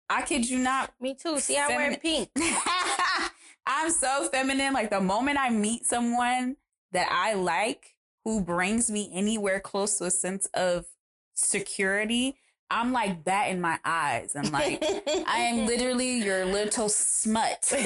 [0.09, 1.39] I kid you not, Me too.
[1.41, 2.31] See, I wear pink.
[3.67, 4.73] I'm so feminine.
[4.73, 6.57] Like the moment I meet someone
[6.93, 10.87] that I like who brings me anywhere close to a sense of
[11.35, 12.37] security,
[12.71, 14.35] I'm like that in my eyes.
[14.37, 14.83] I'm like,
[15.27, 17.73] I am literally your little smut.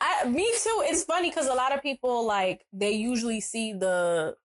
[0.00, 0.82] I, me too.
[0.84, 4.36] It's funny because a lot of people like they usually see the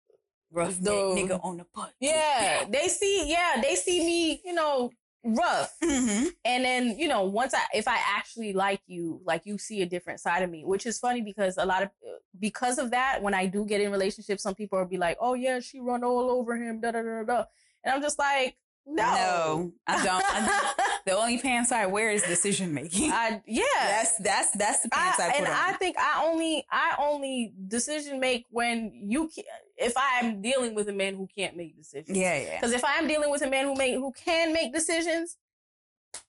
[0.53, 1.93] Rough The- nigga on the butt.
[2.01, 4.91] yeah they see yeah they see me you know
[5.23, 9.57] rough hmm and then you know once I if I actually like you like you
[9.57, 11.89] see a different side of me which is funny because a lot of
[12.37, 15.35] because of that when I do get in relationships some people will be like oh
[15.35, 17.43] yeah she run all over him da da da da
[17.83, 18.55] and I'm just like
[18.87, 20.23] no No, I don't.
[20.25, 20.73] I-
[21.05, 23.11] the only pants I wear is decision making.
[23.11, 25.53] I yeah That's that's that's the pants I, I, put and on.
[25.53, 29.43] I think I only I only decision make when you can,
[29.77, 32.17] if I'm dealing with a man who can't make decisions.
[32.17, 32.55] yeah, yeah.
[32.59, 35.37] Because if I'm dealing with a man who make who can make decisions,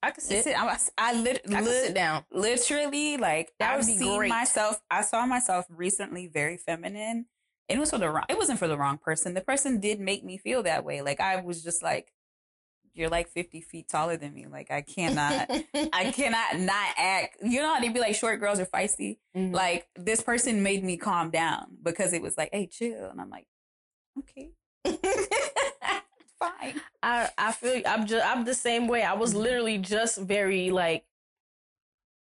[0.03, 0.45] I could sit.
[0.45, 2.25] Sit, I, I, lit, I lit- sit down.
[2.31, 4.29] literally like That I've would be seen great.
[4.29, 4.79] myself.
[4.91, 7.27] I saw myself recently very feminine.
[7.68, 8.25] It was for the wrong.
[8.29, 9.35] It wasn't for the wrong person.
[9.35, 11.01] The person did make me feel that way.
[11.03, 12.12] Like I was just like,
[12.92, 14.46] "You're like 50 feet taller than me.
[14.46, 15.48] Like I cannot."
[15.92, 17.38] I cannot not act.
[17.42, 19.18] You know how they be like short girls are feisty.
[19.37, 19.55] Mhm.
[19.55, 23.31] Like this person made me calm down because it was like, "Hey, chill," and I'm
[23.31, 23.46] like,
[24.18, 24.51] "Okay,
[26.38, 29.03] fine." I I feel I'm just I'm the same way.
[29.03, 29.42] I was Mhm.
[29.42, 31.05] literally just very like.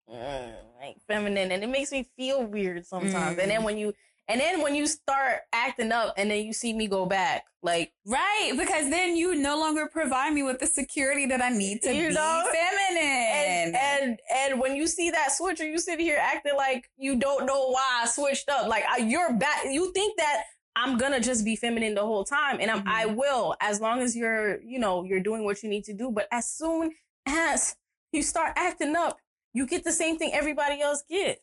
[0.09, 3.65] mm, like feminine and it makes me feel weird sometimes and then Mm.
[3.65, 3.95] when you
[4.29, 7.93] and then when you start acting up and then you see me go back like
[8.05, 11.95] Right, because then you no longer provide me with the security that I need to
[11.95, 12.45] You be know?
[12.53, 13.03] feminine.
[13.03, 17.47] and, and and when you see that switcher, you sit here acting like you don't
[17.47, 18.67] know why I switched up.
[18.67, 19.65] Like I, you're back.
[19.65, 20.43] You think that
[20.75, 23.17] I'm gonna just be feminine the whole time, and I'm, I mm-hmm.
[23.17, 26.11] will as long as you're you know you're doing what you need to do.
[26.11, 26.91] But as soon
[27.27, 27.77] as
[28.11, 29.19] you start acting up,
[29.55, 31.39] you get the same thing everybody else get.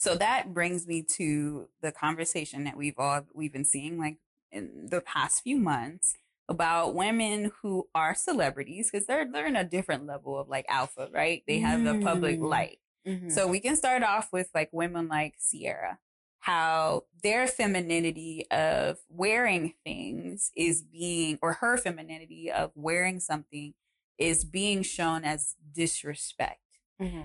[0.00, 4.16] So that brings me to the conversation that we've all we've been seeing like
[4.50, 6.14] in the past few months
[6.48, 11.10] about women who are celebrities because they're they're in a different level of like alpha,
[11.12, 11.42] right?
[11.46, 12.48] They have the public Mm.
[12.48, 12.78] light.
[13.28, 15.98] So we can start off with like women like Ciara,
[16.40, 23.74] how their femininity of wearing things is being, or her femininity of wearing something
[24.18, 26.60] is being shown as disrespect.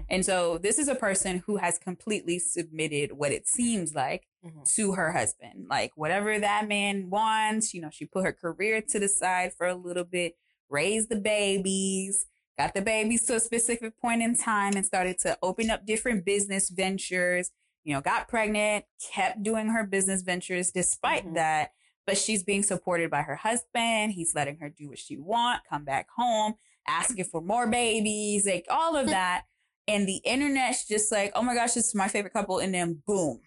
[0.09, 4.27] And so this is a person who has completely submitted what it seems like
[4.75, 5.67] to her husband.
[5.69, 9.67] Like whatever that man wants, you know, she put her career to the side for
[9.67, 10.35] a little bit,
[10.69, 12.25] raised the babies,
[12.57, 16.23] got the babies to a specific point in time and started to open up different
[16.25, 17.51] business ventures,
[17.83, 21.33] you know, got pregnant, kept doing her business ventures despite Mhm.
[21.35, 21.71] that.
[22.07, 24.13] But she's being supported by her husband.
[24.13, 26.53] He's letting her do what she want, come back home,
[26.88, 29.45] asking for more babies, like all of that.
[29.88, 32.60] And the internet's just like, oh my gosh, this is my favorite couple.
[32.60, 33.41] And then boom,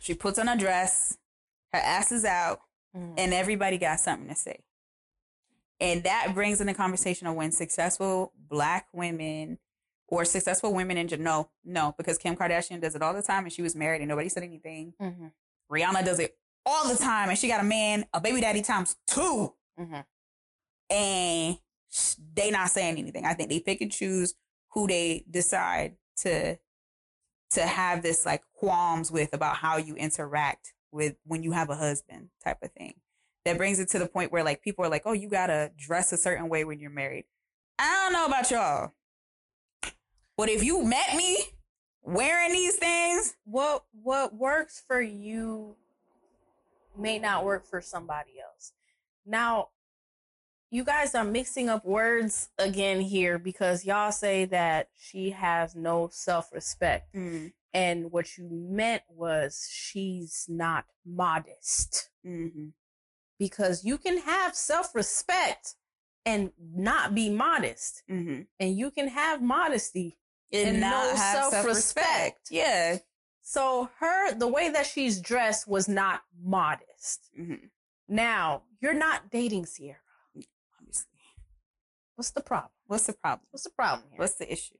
[0.00, 1.16] she puts on a dress,
[1.72, 2.60] her ass is out,
[2.94, 4.60] and everybody got something to say.
[5.80, 9.58] And that brings in the conversation of when successful black women
[10.08, 13.44] or successful women in general, no, no, because Kim Kardashian does it all the time
[13.44, 14.94] and she was married and nobody said anything.
[15.00, 15.32] Mhm.
[15.70, 18.96] Rihanna does it all the time and she got a man, a baby daddy times
[19.06, 20.04] two, Mhm.
[20.88, 21.58] and
[22.34, 23.24] they not saying anything.
[23.26, 24.34] I think they pick and choose
[24.72, 26.58] who they decide to
[27.50, 31.76] to have this like qualms with about how you interact with when you have a
[31.76, 32.94] husband type of thing.
[33.44, 35.70] That brings it to the point where like people are like, "Oh, you got to
[35.76, 37.26] dress a certain way when you're married."
[37.78, 38.92] I don't know about y'all.
[40.36, 41.36] But if you met me
[42.02, 45.76] wearing these things, what what works for you
[46.98, 48.72] may not work for somebody else.
[49.24, 49.68] Now,
[50.70, 56.08] you guys are mixing up words again here because y'all say that she has no
[56.12, 57.14] self respect.
[57.14, 62.10] Mm, And what you meant was she's not modest.
[62.24, 62.72] mhm.
[63.38, 65.74] Because you can have self respect
[66.24, 68.02] and not be modest.
[68.10, 68.42] Mm-hmm.
[68.58, 70.16] And you can have modesty
[70.52, 72.48] And no have self-respect.
[72.50, 72.98] Yeah.
[73.42, 77.30] So her the way that she's dressed was not modest.
[77.38, 77.66] Mm-hmm.
[78.08, 79.98] Now, you're not dating Ciara.
[82.16, 82.72] What's the problem?
[82.86, 83.46] What's the problem?
[83.50, 84.18] What's the problem here?
[84.18, 84.76] What's the issue?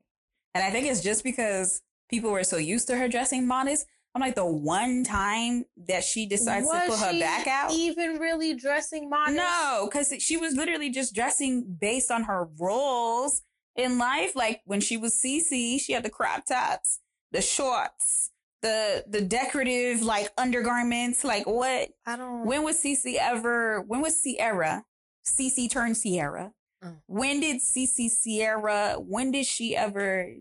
[0.54, 3.86] And I think it's just because people were so used to her dressing modest.
[4.14, 7.72] I'm like the one time that she decides to Was put her back out.
[7.72, 9.36] Even really dressing modest?
[9.36, 13.42] No, because she was literally just dressing based on her roles
[13.76, 14.34] in life.
[14.34, 17.00] Like when she was CC, she had the crop tops,
[17.32, 18.30] the shorts,
[18.62, 21.22] the the decorative like undergarments.
[21.22, 21.90] Like what?
[22.06, 23.82] I don't When was CC ever?
[23.82, 24.84] When was Ciara?
[25.26, 26.52] CC turned Ciara.
[26.86, 26.96] Mm.
[27.06, 28.94] When did CC Ciara?
[28.98, 30.32] When did she ever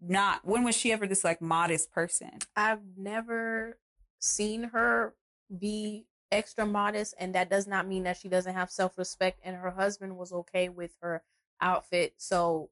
[0.00, 0.44] not?
[0.44, 2.38] When was she ever this like modest person?
[2.56, 3.78] I've never
[4.18, 5.14] seen her
[5.58, 9.40] be extra modest, and that does not mean that she doesn't have self respect.
[9.42, 11.22] And her husband was okay with her
[11.60, 12.70] outfit, so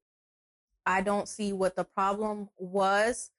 [0.86, 3.30] I don't see what the problem was.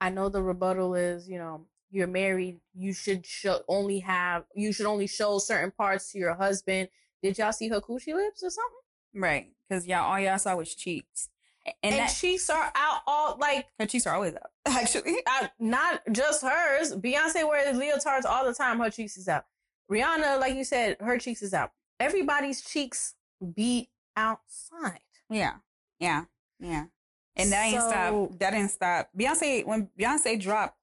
[0.00, 4.72] I know the rebuttal is, you know, you're married, you should show only have you
[4.72, 6.88] should only show certain parts to your husband.
[7.22, 8.78] Did y'all see her coochie lips or something?
[9.14, 11.28] Right, because y'all all y'all saw was cheeks,
[11.66, 14.50] and, And, that she saw out all like her cheeks are always out.
[14.66, 16.94] Actually, uh, not just hers.
[16.94, 18.78] Beyonce wears leotards all the time.
[18.80, 19.44] Her cheeks is out.
[19.90, 21.72] Rihanna, like you said, her cheeks is out.
[22.00, 23.14] Everybody's cheeks
[23.54, 25.00] be outside.
[25.28, 25.54] Yeah,
[25.98, 26.24] yeah,
[26.58, 26.84] yeah.
[27.36, 28.38] And that ain't So- stop.
[28.38, 29.10] That didn't stop.
[29.18, 30.78] Beyonce when Beyonce dropped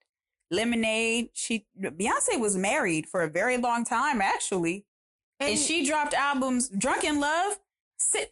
[0.52, 4.86] Lemonade, she Beyonce was married for a very long time actually,
[5.40, 6.70] and, she dropped albums.
[6.70, 7.60] Drunk in Love,
[8.00, 8.28] sis,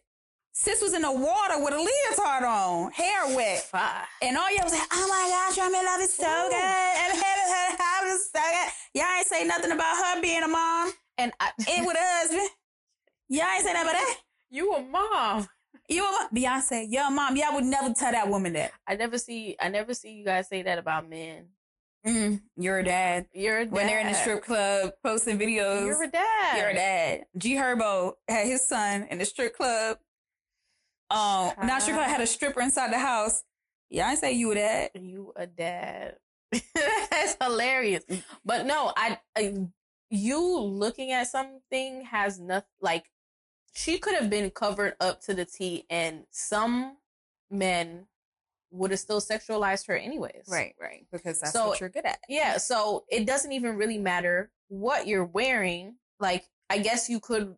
[0.54, 4.06] sis was in the water with a leotard on, hair wet, Fine.
[4.22, 6.50] and all y'all was like, "Oh my gosh, Drunk in Love is so Ooh.
[6.50, 8.72] good." And her house is so good.
[9.02, 12.50] Y'all ain't say nothing about her being a mom And I, and with a husband.
[13.30, 14.18] Y'all ain't say nothing about that.
[14.50, 15.48] you a mom.
[15.90, 16.30] You a mom.
[16.34, 17.36] Beyonce, your mom.
[17.36, 18.72] Y'all would never tell that woman that.
[18.88, 19.56] I never see.
[19.60, 21.48] I never see you guys say that about men.
[22.06, 23.28] Mm, you're a dad.
[23.34, 23.72] You're a dad.
[23.74, 26.58] When they're in the strip club posting videos, You're a dad.
[26.58, 27.26] you're a dad.
[27.38, 29.98] G Herbo had his son in the strip club.
[31.10, 33.44] Um, not strip club had a stripper inside the house.
[33.90, 34.92] Yeah, I say you a dad.
[34.96, 36.16] You a dad.
[36.76, 38.04] That's hilarious.
[38.46, 39.56] But no, I, I
[40.10, 43.06] you looking at something has nothing like
[43.74, 46.98] she could have been covered up to the T and some
[47.52, 48.08] men
[48.72, 50.46] would have still sexualized her anyways.
[50.50, 50.76] right.
[50.80, 51.06] Right.
[51.12, 52.20] Because that's So- what you're good at.
[52.28, 55.96] Yeah, so it doesn't even really matter what you're wearing.
[56.20, 57.56] Like I guess you could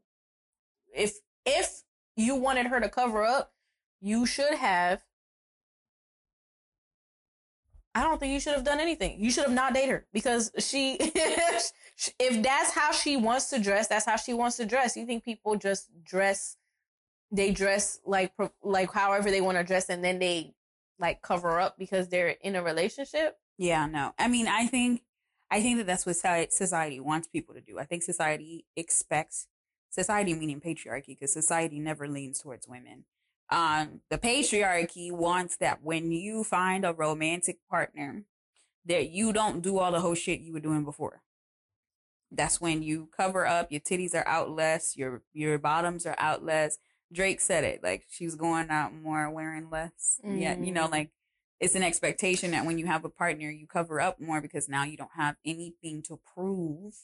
[0.94, 1.14] if
[1.46, 1.82] if
[2.16, 3.54] you wanted her to cover up,
[4.02, 5.02] you should have
[7.96, 9.20] I don't think you should have done anything.
[9.20, 10.94] You should have not dated her because she
[12.20, 14.96] if that's how she wants to dress, that's how she wants to dress.
[14.96, 16.56] You think people just dress
[17.32, 18.32] they dress like
[18.64, 20.54] like however they want to dress and then they
[21.00, 23.38] like cover up because they're in a relationship?
[23.58, 24.14] Yeah, no.
[24.18, 25.02] I mean, I think,
[25.52, 26.16] I think that that's what
[26.52, 27.80] society wants people to do.
[27.80, 29.48] I think society expects
[29.90, 33.06] society meaning patriarchy because society never leans towards women.
[33.50, 38.24] Um, the patriarchy wants that when you find a romantic partner,
[38.86, 41.24] that you don't do all the whole shit you were doing before.
[42.32, 46.46] That's when you cover up, your titties are out less, your your bottoms are out
[46.46, 46.78] less.
[47.12, 50.20] Drake said it, like she's going out more wearing less.
[50.24, 50.92] Yeah, you know, Mm.
[50.92, 51.10] like
[51.60, 54.84] it's an expectation that when you have a partner, you cover up more because now
[54.84, 56.96] you don't have anything to prove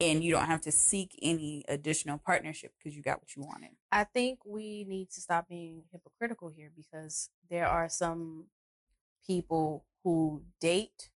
[0.00, 3.70] and you don't have to seek any additional partnership because you got what you wanted.
[3.92, 8.46] I think we need to stop being hypocritical here because there are some
[9.26, 11.10] people who date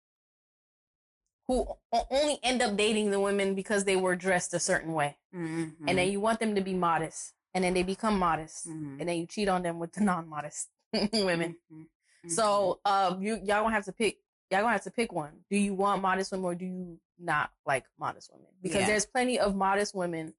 [1.47, 1.67] who
[2.09, 5.17] only end up dating the women because they were dressed a certain way.
[5.33, 5.95] And Mm-hmm.
[5.95, 8.99] then you want them to be modest and then they become modest Mhm.
[8.99, 10.69] and then you cheat on them with the non-modest
[11.13, 11.57] women.
[11.71, 11.85] Mhm.
[12.29, 14.19] So, um you y'all gonna have to pick
[14.51, 15.43] y'all gonna have to pick one.
[15.49, 18.47] Do you want modest women or do you not like modest women?
[18.61, 18.87] Because Yeah.
[18.87, 20.33] there's plenty of modest women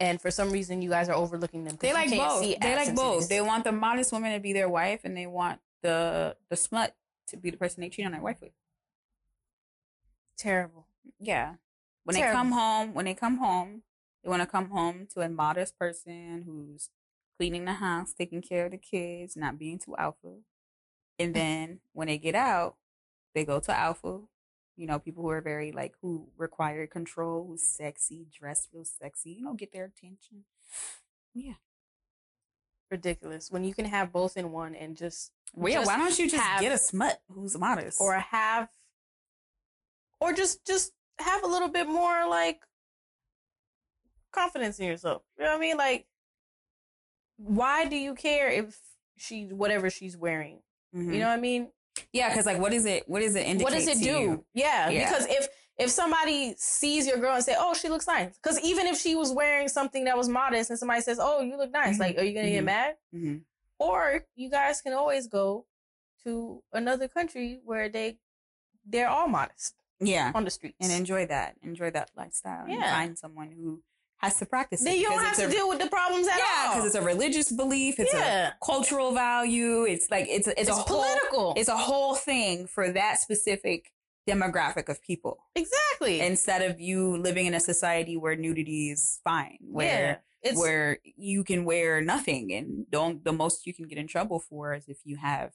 [0.00, 1.76] and for some reason you guys are overlooking them.
[1.80, 2.42] they like both.
[2.60, 3.28] They like both.
[3.28, 6.94] They want the modest woman to be their wife, and they want the the smut
[7.28, 8.52] to be the person they cheat on their wife with.
[10.36, 10.86] terrible.
[11.18, 11.54] Yeah.
[12.04, 13.82] When they come home, when they come home,
[14.22, 16.90] they want to come home to a modest person who's
[17.38, 20.38] cleaning the house, taking care of the kids, not being too alpha.
[21.18, 21.34] And mm.
[21.34, 22.76] then when they get out,
[23.34, 24.20] they go to alpha,
[24.76, 29.30] You know, people who are very like who require control, who's sexy, dress real sexy,
[29.30, 30.44] you know, get their attention.
[31.34, 31.54] Yeah.
[32.90, 33.50] Ridiculous.
[33.50, 36.42] When you can have both in one and just Well, yeah, why don't you just
[36.42, 38.00] have- get a smut who's modest?
[38.00, 38.68] or have
[40.20, 42.60] or just just have a little bit more like
[44.38, 45.22] confidence in yourself.
[45.38, 45.76] You know what I mean?
[45.76, 46.06] Like
[47.36, 48.78] why do you care if
[49.16, 50.60] she whatever she's wearing?
[50.94, 51.12] Mhm.
[51.14, 51.70] You know what I mean?
[52.12, 53.08] yeah, because like, what is it?
[53.08, 53.64] What does it indicate?
[53.64, 54.44] what does it do?
[54.54, 55.04] Yeah, Yeah.
[55.08, 55.48] because if
[55.78, 59.14] if somebody sees your girl and say, "Oh, she looks nice," because even if she
[59.14, 62.00] was wearing something that was modest and somebody says, "Oh, you look nice," Mhm.
[62.00, 62.72] like, are you gonna get Mhm.
[62.76, 62.96] mad?
[63.14, 63.44] Mhm.
[63.78, 65.66] Or you guys can always go
[66.24, 68.18] to another country where they
[68.84, 70.78] they're all modest Yeah, on the streets.
[70.80, 71.56] and enjoy that.
[71.62, 72.64] Enjoy that lifestyle.
[72.66, 73.82] and find someone who
[74.18, 74.84] has to practice it.
[74.84, 76.64] then you don't have to a- deal with the problems at Yeah, all.
[76.64, 77.98] Yeah, because it's a religious belief.
[77.98, 78.48] It's Yeah.
[78.48, 79.84] a cultural value.
[79.84, 81.54] It's like it's a, it's, it's a whole political.
[81.56, 83.92] it's a whole thing for that specific
[84.28, 85.38] demographic of people.
[85.54, 86.20] exactly.
[86.20, 90.98] Instead of you living in a society where nudity is fine, yeah, where it's where
[91.16, 94.84] you can wear nothing and don't the most you can get in trouble for is
[94.88, 95.50] if you have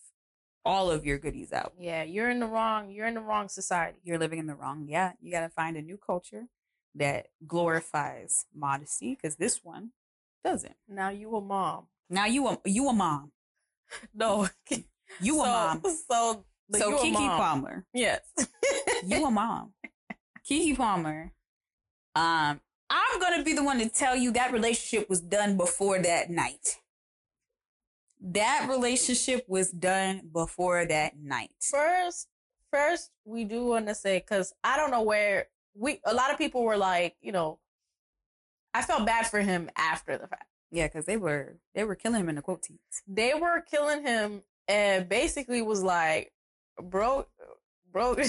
[0.66, 1.74] all of your goodies out.
[1.78, 2.04] yeah.
[2.04, 2.90] You're in the wrong.
[2.90, 4.00] You're in the wrong society.
[4.04, 4.86] You're living in the wrong.
[4.88, 6.46] Yeah, you got to find a new culture
[6.96, 9.92] that glorifies modesty because this one
[10.44, 10.76] doesn't.
[10.88, 11.88] Now you a mom.
[12.10, 13.32] Now you a you a mom.
[14.14, 14.48] No,
[15.20, 15.82] You a so, mom.
[16.10, 16.46] So
[16.80, 17.38] So Keke mom.
[17.40, 18.22] Palmer, Yes.
[19.06, 19.74] you a mom.
[20.50, 21.32] Keke Palmer.
[22.16, 26.30] Um, I'm gonna be the one to tell you that relationship was done before that
[26.30, 26.78] night.
[28.22, 31.52] That relationship was done before that night.
[31.62, 32.28] first
[32.72, 36.38] first we do want to say because i don't know where we a lot of
[36.38, 37.60] people were like you know
[38.74, 42.22] i felt bad for him after the fact Yeah, because they were they were killing
[42.22, 43.02] him in the quote tweets.
[43.08, 46.32] they were killing him and basically was like
[46.82, 47.26] bro
[47.92, 48.16] bro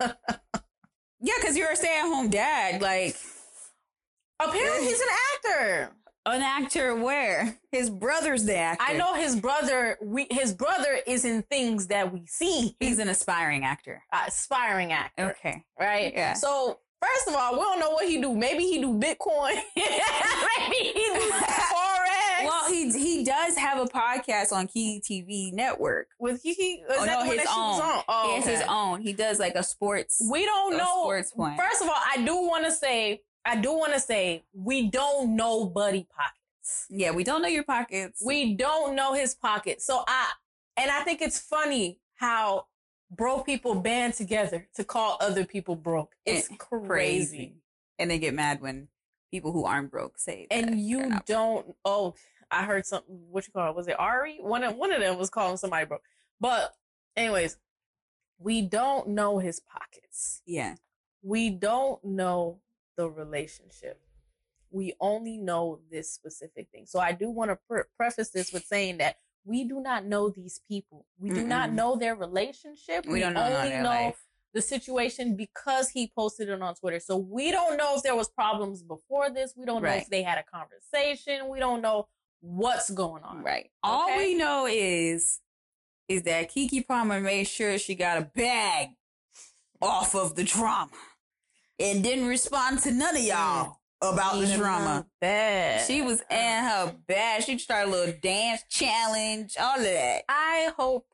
[0.00, 2.82] Yeah, because you're a stay at home dad.
[2.82, 3.16] Like
[4.38, 5.90] apparently he's an actor
[6.26, 8.82] an actor where his brother's the actor.
[8.86, 13.08] i know his brother we his brother is in things that we see he's an
[13.08, 14.02] aspiring actor.
[14.12, 15.64] an aspiring actor Okay.
[15.78, 16.12] right?
[16.14, 16.32] Yeah.
[16.34, 18.34] So first of all, we don't know what he do.
[18.34, 19.54] Maybe he do Bitcoin.
[19.76, 22.44] Maybe he do forex.
[22.44, 26.08] Well, he he does have a podcast on Key TV Network.
[26.18, 27.80] with he, is Oh, that no, his own.
[27.80, 28.02] on?
[28.08, 29.00] Oh, he has his own.
[29.02, 30.26] He does like a sports.
[30.30, 31.02] We don't know.
[31.02, 31.56] sports one.
[31.56, 35.36] First of all, I do want to say, I do want to say, we don't
[35.36, 36.86] know Buddy pockets.
[36.88, 38.22] Yeah, we don't know your pockets.
[38.24, 39.84] We don't know his pockets.
[39.86, 40.30] So I,
[40.76, 42.66] and I think it's funny how
[43.10, 46.14] broke people band together to call other people broke.
[46.24, 47.56] It's Eh, crazy.
[47.98, 48.88] and they get mad when
[49.30, 50.46] people who aren't broke say.
[50.50, 52.14] and you don't oh
[52.52, 55.18] i heard something what you call it was it ari one of one of them
[55.18, 56.02] was calling somebody broke
[56.40, 56.72] but
[57.16, 57.56] anyways
[58.38, 60.76] we don't know his pockets Yeah,
[61.22, 62.60] we don't know
[62.96, 64.00] the relationship
[64.70, 68.64] we only know this specific thing so i do want to pre- preface this with
[68.64, 71.74] saying that we do not know these people we do not Mm-mm.
[71.74, 74.14] know their relationship we don't know only their know
[74.54, 77.00] the situation because he posted it on Twitter.
[77.00, 79.52] So we don't know if there was problems before this.
[79.56, 81.48] We don't know if they had a conversation.
[81.50, 82.06] We don't know
[82.40, 83.42] what's going on.
[83.42, 83.70] Right.
[83.82, 85.40] All we know is
[86.08, 88.90] is that Keke Palmer made sure she got a bag
[89.82, 90.92] off of the drama
[91.78, 95.06] and didn't respond to none of y'all about the drama.
[95.20, 95.84] bed.
[95.86, 97.42] She was in her bag.
[97.42, 100.22] She started a little dance challenge, all of that.
[100.28, 101.06] I hope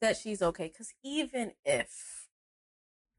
[0.00, 0.68] that she's okay.
[0.68, 2.28] Cause even if,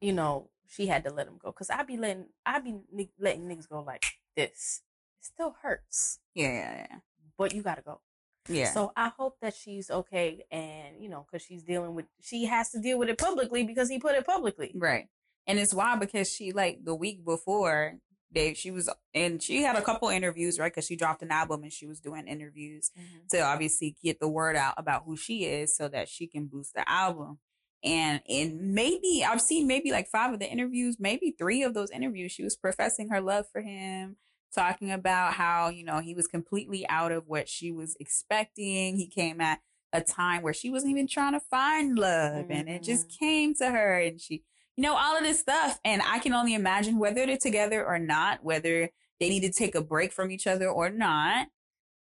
[0.02, 1.52] you know, she had to let him go.
[1.52, 2.76] Cause I be letting I be
[3.20, 4.82] letting niggas go like this.
[5.22, 6.20] It still hurts.
[6.36, 6.98] Yeah, yeah, yeah.
[7.38, 8.02] But you gotta go.
[8.48, 8.72] Yeah.
[8.72, 12.72] So I hope that she's okay, and you know, because she's dealing with, she has
[12.72, 14.72] to deal with it publicly because he put it publicly.
[14.74, 15.08] Right.
[15.47, 17.95] And it's wild because she like the week before
[18.32, 20.71] they she was and she had a couple interviews, right?
[20.71, 23.28] Because she dropped an album and she was doing interviews mm-hmm.
[23.32, 26.73] to obviously get the word out about who she is so that she can boost
[26.75, 27.39] the album.
[27.84, 31.91] And in maybe I've seen maybe like five of the interviews, maybe three of those
[31.91, 34.17] interviews, she was professing her love for him,
[34.54, 38.98] talking about how, you know, he was completely out of what she was expecting.
[38.98, 39.62] He came at
[39.92, 43.25] a time where she wasn't even trying to find love and it just mm-hmm.
[43.25, 44.44] came to her and she
[44.80, 45.77] you know, all of this stuff.
[45.84, 49.75] And I can only imagine whether they're together or not, whether they need to take
[49.75, 51.48] a break from each other or not.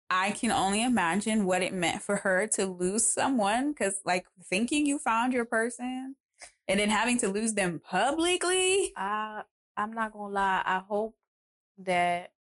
[0.10, 4.86] I can only imagine what it meant for her to lose someone because, like, thinking
[4.86, 6.18] you found your person
[6.68, 8.92] and then having to lose them publicly.
[8.98, 9.44] I
[9.78, 10.62] I'm not gonna lie.
[10.66, 11.16] I hope
[11.78, 12.34] that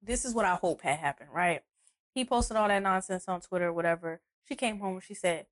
[0.00, 1.30] this is what I hope had happened.
[1.34, 1.62] Right?
[2.14, 4.20] He posted all that nonsense on Twitter, whatever.
[4.44, 5.46] She came home and she said,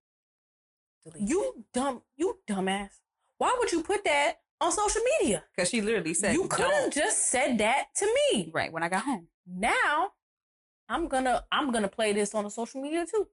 [1.05, 1.29] Delete.
[1.29, 3.02] "You dumb, you dumbass.
[3.43, 5.43] Why would you put that on social media.
[5.57, 8.51] Because she literally said, you could have just said that to me.
[8.55, 9.26] right when I got home.
[9.47, 10.12] Now,
[10.88, 13.26] I'm gonna I'm gonna play this on the social media too.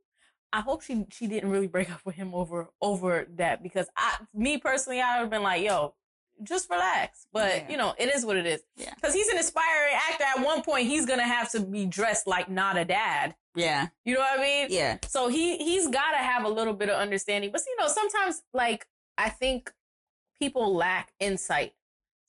[0.51, 4.17] I hope she she didn't really break up with him over over that because I
[4.33, 5.93] me personally I would have been like, yo,
[6.41, 7.27] just relax.
[7.31, 7.71] But Yeah.
[7.71, 8.61] you know, it is what it is.
[8.75, 8.93] Yeah.
[8.95, 10.23] Because he's an aspiring actor.
[10.35, 13.35] At one point, he's gonna have to be dressed like not a dad.
[13.55, 14.67] Yeah, You know what I mean?
[14.69, 17.51] yeah, So he he's got to have a little bit of understanding.
[17.51, 18.87] But you know, sometimes like
[19.17, 19.71] I think
[20.39, 21.73] people lack insight,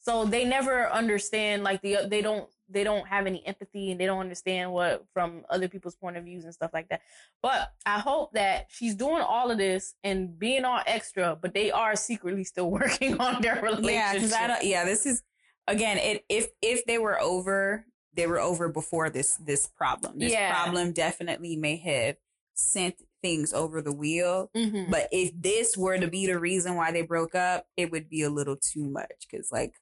[0.01, 1.63] so they never understand.
[1.65, 5.45] Like the they don't they don't have any empathy and they don't understand what from
[5.51, 7.01] other people's point of views and stuff like that.
[7.43, 11.71] But I hope that she's doing all of this and being all extra, but they
[11.73, 13.91] are secretly still working on their relationship.
[13.93, 14.13] yeah.
[14.15, 14.63] Because I don't.
[14.65, 15.23] Yeah, this is
[15.67, 15.99] again.
[15.99, 17.85] It if if they were over,
[18.15, 20.19] they were over before this this problem.
[20.19, 20.53] This Yeah.
[20.53, 22.17] problem definitely may have
[22.61, 24.51] sent things over the wheel.
[24.57, 24.91] Mhm.
[24.91, 28.23] But if this were to be the reason why they broke up, it would be
[28.23, 29.27] a little too much.
[29.31, 29.75] Because like,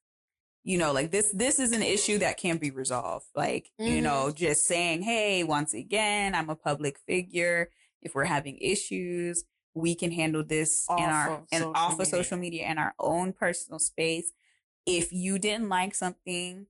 [0.64, 3.26] you know, like this this is an issue that can't be resolved.
[3.34, 4.02] Like, you Mhm.
[4.02, 7.70] know, just saying, hey, once again, I'm a public figure.
[8.02, 12.68] If we're having issues, we can handle this in our and off of social media
[12.70, 14.32] in our own personal space.
[14.86, 16.66] If you didn't like something,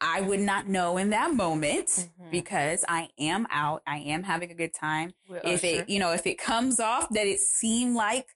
[0.00, 2.30] I would not know in that moment Mhm.
[2.30, 3.82] because I am out.
[3.86, 5.12] I am having a good time.
[5.28, 5.66] If Usher.
[5.82, 8.26] it you know if it comes off that it seemed like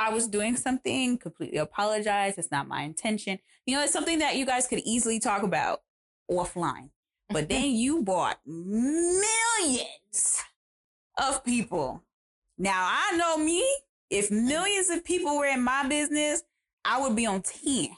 [0.00, 2.38] i was doing something completely apologize.
[2.38, 3.38] It's not my intention.
[3.66, 5.82] You know it's something that you guys could easily talk about
[6.30, 6.90] offline.
[7.30, 10.42] But then you bought millions
[11.18, 12.04] of people.
[12.58, 13.64] Now i know me.
[14.10, 16.42] If millions of people were in my business
[16.84, 17.88] i would be on 10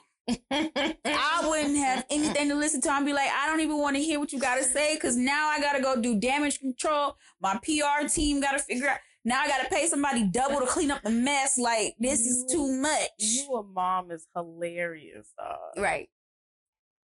[0.51, 2.91] I wouldn't have anything to listen to.
[2.91, 5.17] I'd be like, I don't even want to hear what you got to say because
[5.17, 7.17] now I got to go do damage control.
[7.41, 8.99] My PR team got to figure out.
[9.25, 11.59] Now I got to pay somebody double to clean up the mess.
[11.59, 13.11] Like, this is too much.
[13.19, 15.29] You a mom is hilarious.
[15.39, 15.59] dog.
[15.77, 16.09] right.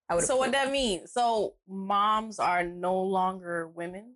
[0.08, 1.12] I So what that means?
[1.12, 4.14] So moms are no longer women.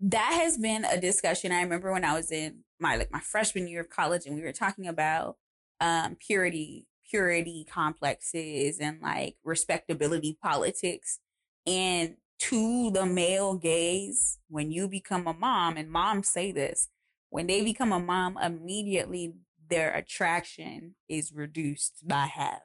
[0.00, 1.52] that has been a discussion.
[1.52, 4.42] I remember when I was in my like my freshman year of college and we
[4.42, 5.36] were talking about
[5.80, 11.18] um purity purity complexes and like respectability politics
[11.66, 16.88] and to the male gaze when you become a mom and moms say this
[17.28, 19.34] when they become a mom immediately
[19.68, 22.62] their attraction is reduced by half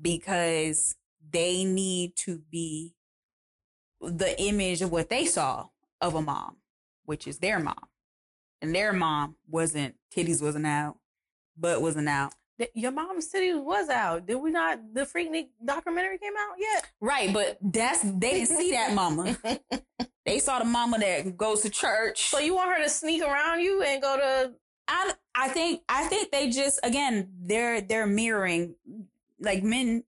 [0.00, 0.96] because
[1.30, 2.94] they need to be
[4.00, 5.66] the image of what they saw
[6.00, 6.56] of a mom,
[7.04, 7.88] which is their mom.
[8.60, 10.98] And their mom wasn't, titties wasn't out,
[11.56, 12.32] butt wasn't out.
[12.74, 14.26] Your mom's city was out.
[14.26, 14.78] Did we not?
[14.94, 16.90] The Freaknik documentary came out yet?
[17.00, 19.36] Right, but that's, they didn't see that mama.
[20.24, 22.28] They saw the mama that goes to church.
[22.28, 24.52] so you want her to sneak around you and go to?
[24.86, 28.76] I, I think, I think they just, again, they're, they're mirroring
[29.40, 30.04] like men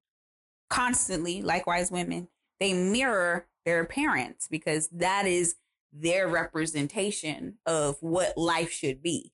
[0.71, 2.29] constantly, likewise women,
[2.61, 5.57] they mirror their parents because that is
[5.93, 9.33] their representation of what life should be.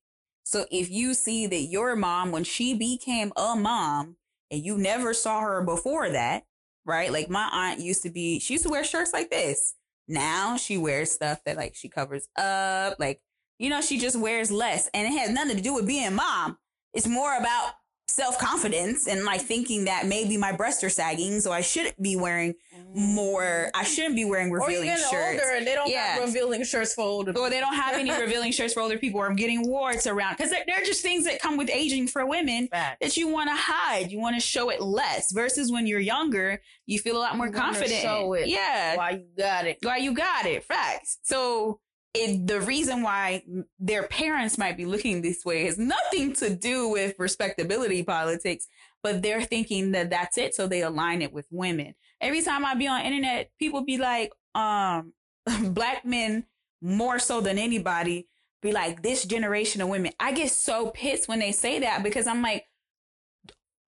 [0.50, 4.16] So if you see that your mom, when she became a mom
[4.50, 6.42] and you never saw her before that,
[6.84, 7.12] right?
[7.12, 9.74] Like my aunt used to be, she used to wear shirts like this.
[10.08, 13.20] Now she wears stuff that like she covers up, like,
[13.60, 16.58] you know, she just wears less and it has nothing to do with being mom.
[16.94, 17.74] It's more about
[18.10, 22.16] self confidence and like thinking that maybe my breasts are sagging, so I shouldn't be
[22.16, 22.54] wearing
[22.94, 23.70] more.
[23.74, 25.40] I shouldn't be wearing Or revealing getting shirts.
[25.42, 26.14] older and they don't Yeah.
[26.14, 27.32] have revealing shirts for older.
[27.38, 30.36] Or they don't have any revealing shirts for older people, or I'm getting warts around
[30.36, 33.56] because they're, they're just things that come with aging for women that you want to
[33.56, 34.10] hide.
[34.10, 37.46] You want to show it less versus when you're younger, you feel a lot more
[37.46, 38.02] You confident.
[38.02, 38.48] show it.
[38.48, 39.78] Yeah, Why you got it?
[39.82, 41.80] why you got it facts so
[42.12, 43.42] it, the reason why
[43.78, 48.66] their parents might be looking this way has nothing to do with respectability politics
[49.02, 51.94] but they're thinking that that's it so they align it with women.
[52.20, 55.12] Every time i be on internet people be like um
[55.62, 56.46] black men
[56.82, 58.26] more so than anybody
[58.62, 60.12] be like this generation of women.
[60.18, 62.66] I get so pissed when they say that because i'm like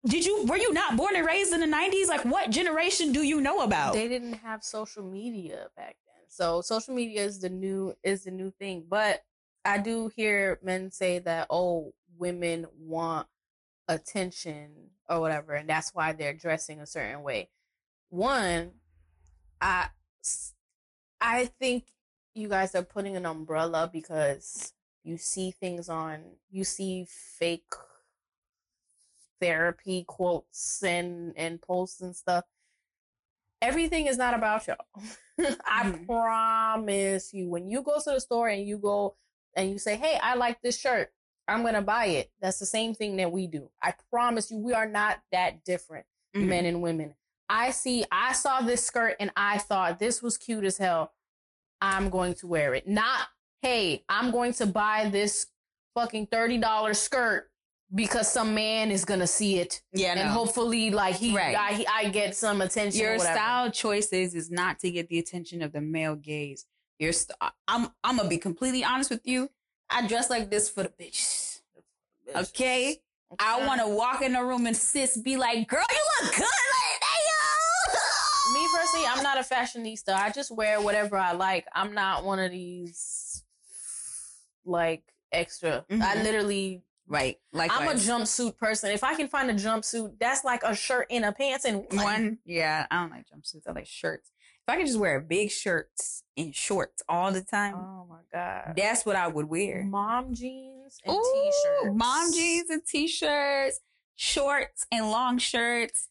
[0.05, 3.21] did you were you not born and raised in the 90s like what generation do
[3.21, 3.93] you know about?
[3.93, 6.08] They didn't have social media back then.
[6.39, 8.85] So social media is the new is the new thing.
[8.89, 9.23] But
[9.65, 13.27] I do hear men say that oh, women want
[13.89, 14.69] attention
[15.09, 17.49] or whatever, and that's why they're dressing a certain way.
[18.07, 18.71] One,
[19.59, 19.87] I
[21.19, 21.87] I think
[22.35, 24.71] you guys are putting an umbrella because
[25.03, 27.73] you see things on you see fake
[29.41, 32.45] therapy quotes and and posts and stuff
[33.61, 34.77] everything is not about y'all.
[35.65, 36.05] I Mhm.
[36.05, 39.15] promise you, when you go to the store and you go
[39.55, 41.11] and you say, Hey, I like this shirt,
[41.47, 42.31] I'm gonna buy it.
[42.39, 43.69] That's the same thing that we do.
[43.81, 46.05] I promise you, we are not that different.
[46.35, 46.47] Mhm.
[46.47, 47.15] men and women.
[47.49, 51.11] I see, I saw this skirt and I thought this was cute as hell.
[51.81, 52.87] I'm going to wear it.
[52.87, 53.27] Not,
[53.63, 55.47] hey, I'm going to buy this
[55.95, 57.49] fucking $30 skirt
[57.93, 59.81] because some man is to see it.
[59.93, 60.27] Yeah, And no.
[60.27, 61.55] hopefully, like, he, Right.
[61.55, 62.99] I, he- I get some attention.
[63.01, 66.65] your style choices is not to get the attention of the male gaze.
[66.99, 69.49] Your st- I- I'm I'm gonna be completely honest with you.
[69.89, 71.61] I dress like this for the bitches.
[72.35, 72.99] Okay,
[73.39, 76.41] I want to walk in the room and sis be like, "Girl, you look good
[76.41, 76.99] like
[78.53, 80.13] Me personally, I'm not a fashionista.
[80.13, 81.65] I just wear whatever I like.
[81.73, 83.43] I'm not one of these
[84.65, 85.85] like extra.
[85.89, 86.23] I Mhm.
[86.23, 86.81] literally,
[87.11, 88.91] Right, like I'm a jumpsuit person.
[88.91, 92.03] If I can find a jumpsuit, that's like a shirt and a pants and one.
[92.03, 92.37] one.
[92.45, 93.67] Yeah, I don't like jumpsuits.
[93.67, 94.31] I like shirts.
[94.67, 98.75] If I could just wear big shirts and shorts all the time, Oh my god,
[98.77, 99.83] that's what I would wear.
[99.83, 101.51] mom jeans and Ooh,
[101.81, 103.79] t-shirts, mom jeans and t-shirts,
[104.15, 106.09] shorts and long shirts.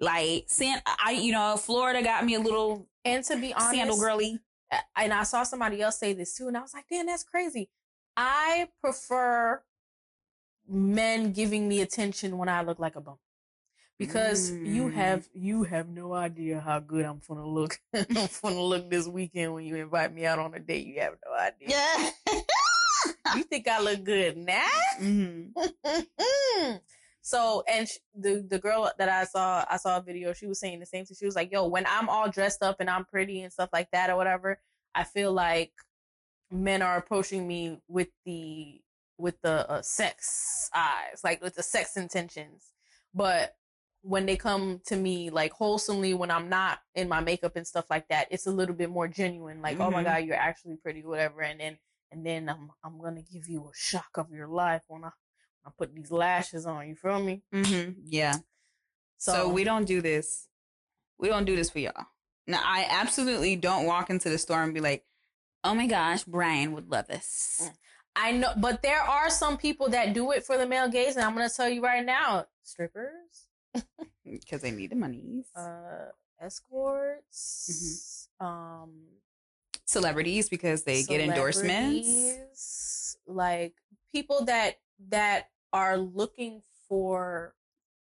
[0.00, 3.98] Like, San- I you know, Florida got me a little And to be honest, sandal
[4.00, 4.40] girly.
[4.96, 7.70] and I saw somebody else say this too, and I was like, damn, that's crazy.
[8.16, 9.62] I prefer
[10.70, 13.18] men giving me attention when I look like a bum.
[13.98, 14.94] Because you Mm.
[14.94, 17.78] have you have no idea how good I'm gonna look.
[17.94, 20.86] I'm gonna look this weekend when you invite me out on a date.
[20.86, 21.68] You have no idea.
[21.68, 22.10] Yeah.
[23.36, 24.66] You think I look good now?
[25.00, 25.52] Mhm.
[27.22, 30.58] so and sh- the the girl that I saw I saw a video she was
[30.58, 33.04] saying the same thing she was like yo when I'm all dressed up and I'm
[33.04, 34.58] pretty and stuff like that or whatever
[34.94, 35.72] I feel like
[36.50, 38.80] men are approaching me with the
[39.20, 42.72] with the uh, sex eyes like with the sex intentions
[43.14, 43.56] but
[44.02, 47.84] when they come to me like wholesomely when I'm not in my makeup and stuff
[47.90, 50.04] like that it's a little bit more genuine like oh my Mhm.
[50.04, 51.78] god you're actually pretty whatever and then
[52.10, 55.10] and then I'm I'm gonna give you a shock of your life when I
[55.66, 56.88] I put these lashes on.
[56.88, 57.42] You feel me?
[57.54, 58.00] Mm-hmm.
[58.06, 58.36] Yeah.
[59.18, 60.48] So, we don't do this.
[61.18, 62.06] We don't do this for y'all.
[62.46, 65.04] Now, I absolutely don't walk into the store and be like,
[65.62, 67.70] "Oh my gosh, Brian would love this."
[68.16, 71.24] I know, but there are some people that do it for the male gaze, and
[71.24, 73.48] I'm gonna tell you right now, strippers,
[74.24, 75.46] because they need the monies.
[75.56, 78.90] uh, escorts, um,
[79.86, 83.16] Celebrities because they get endorsements.
[83.26, 83.74] like
[84.12, 87.54] people that that are looking for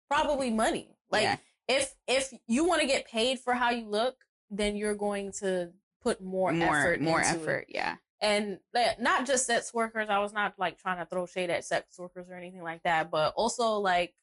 [0.10, 0.90] probably money.
[1.12, 1.38] Like yeah.
[1.68, 4.16] if if you want to get paid for how you look,
[4.50, 7.42] then you're going to put more, more effort, more into it.
[7.42, 7.66] effort.
[7.70, 7.96] Yeah.
[8.22, 8.60] And
[9.00, 10.10] not just sex workers.
[10.10, 13.10] I was not like trying to throw shade at sex workers or anything like that,
[13.12, 14.14] but also like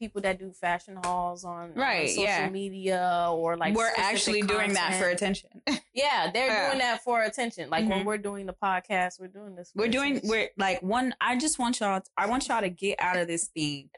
[0.00, 2.50] people that do fashion hauls on, on Right, social yeah.
[2.50, 5.50] media or like We're actually doing that for attention.
[5.94, 6.66] Yeah, they're Yeah.
[6.70, 7.70] doing that for attention.
[7.70, 8.04] Like when Mhm.
[8.04, 9.70] we're doing the podcast, we're doing this.
[9.76, 13.00] We're doing we're like one i just want y'all To, i want y'all to get
[13.00, 13.90] out of this thing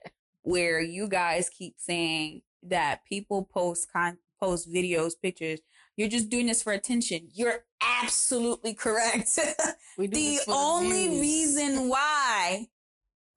[0.42, 5.60] where you guys keep saying that people post con post videos pictures
[5.96, 7.64] you're just doing this for attention you're
[8.02, 9.34] absolutely correct
[9.98, 12.66] the only reason why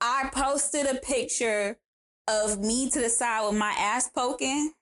[0.02, 1.78] i posted a picture
[2.28, 4.74] of me to the side with my ass poking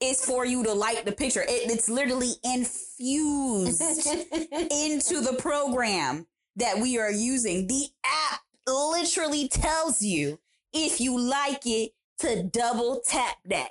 [0.00, 3.80] is for you to like the picture it, it's literally infused
[4.70, 6.26] into the program
[6.56, 7.66] that we are using.
[7.66, 10.38] The app literally tells you
[10.72, 13.70] if you like it to double tap that.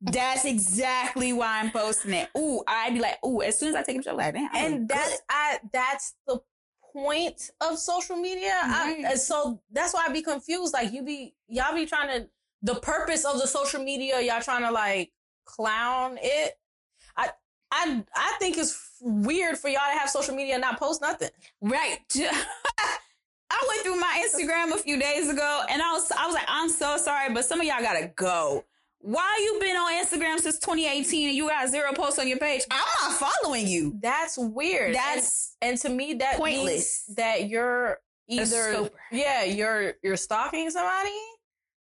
[0.00, 2.28] That's exactly why I'm posting it.
[2.36, 4.48] Ooh, I'd be like, ooh, as soon as I take a picture, I'm like, man,
[4.52, 5.20] I and that's good.
[5.30, 6.40] I that's the
[6.92, 8.52] point of social media.
[8.62, 9.04] I, Right.
[9.12, 10.72] and so that's why I be confused.
[10.74, 12.28] Like you be y'all be trying to
[12.62, 14.20] the purpose of the social media.
[14.20, 15.12] Y'all trying to like
[15.44, 16.54] clown it.
[17.16, 17.30] I
[17.70, 21.30] I I think it's weird for y'all to have social media and not post nothing.
[21.60, 21.98] right.
[23.52, 26.46] I went through my Instagram a few days ago and I was I was like,
[26.48, 28.64] I'm so sorry, but some of y'all gotta go.
[29.00, 32.62] Why you been on Instagram since 2018 and you got zero posts on your page?
[32.70, 33.98] I'm not following you.
[34.00, 34.94] That's weird.
[34.94, 37.04] That's and, and to me that pointless.
[37.08, 37.98] means that you're
[38.28, 41.10] either yeah you're you're stalking somebody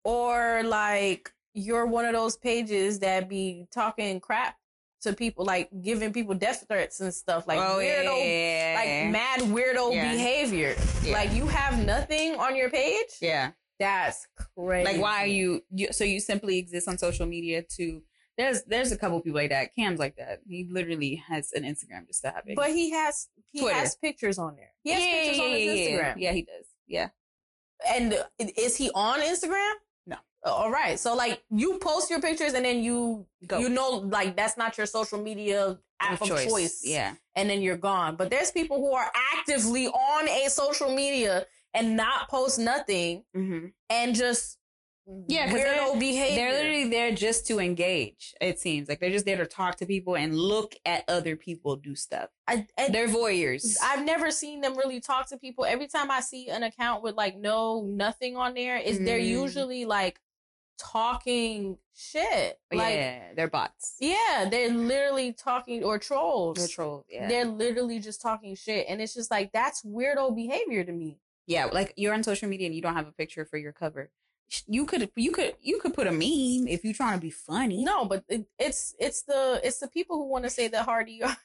[0.03, 4.55] or like you're one of those pages that be talking crap
[5.07, 9.39] to people like giving people death threats and stuff like oh weirdo yeah, like mad
[9.55, 10.11] weirdo Yeah.
[10.11, 11.13] behavior Yeah.
[11.13, 13.51] like you have nothing on your page yeah.
[13.79, 15.87] that's crazy Like, why are you, you?
[15.91, 18.01] So you simply exist on social media to.
[18.37, 19.73] There's there's a couple people like that.
[19.75, 20.41] Cam's like that.
[20.47, 22.55] He literally has an Instagram just to have it.
[22.55, 23.75] but he has he Twitter.
[23.79, 26.65] has pictures on there he has pictures on his yeah, instagram Yeah, he does.
[26.87, 27.09] Yeah.
[27.95, 28.13] and
[28.65, 29.73] is he on instagram.
[30.49, 33.59] All right so like you post your pictures and then you Go.
[33.59, 36.81] you know like that's not your social media app of choice.
[36.83, 37.15] Yeah.
[37.35, 41.95] and then you're gone but there's people who are actively on a social media and
[41.97, 43.67] not post nothing Mm-hmm.
[43.89, 44.57] and just
[45.29, 46.35] Yeah, 'cause they're- behavior.
[46.35, 48.35] They're literally there just to engage.
[48.41, 51.77] It seems like they're just there to talk to people and look at other people
[51.77, 52.27] do stuff.
[52.45, 53.77] I, They're voyeurs.
[53.81, 55.63] I've never seen them really talk to people.
[55.63, 59.27] Every time I see an account with like no nothing on there, is they're Mm.
[59.43, 60.19] usually like
[60.77, 62.59] talking shit.
[62.71, 63.95] Like yeah, they're bots.
[63.99, 66.57] yeah, they're literally talking or trolls.
[66.57, 67.05] They're trolls.
[67.09, 67.27] Yeah.
[67.27, 71.19] They're literally just talking shit, and it's just like that's weirdo behavior to me.
[71.45, 74.11] yeah, like you're on social media and you don't have a picture for your cover.
[74.65, 77.83] You could you could you could put a meme if you're trying to be funny.
[77.83, 81.09] No, but it, it's it's the it's the people who want to say that hard
[81.21, 81.35] ER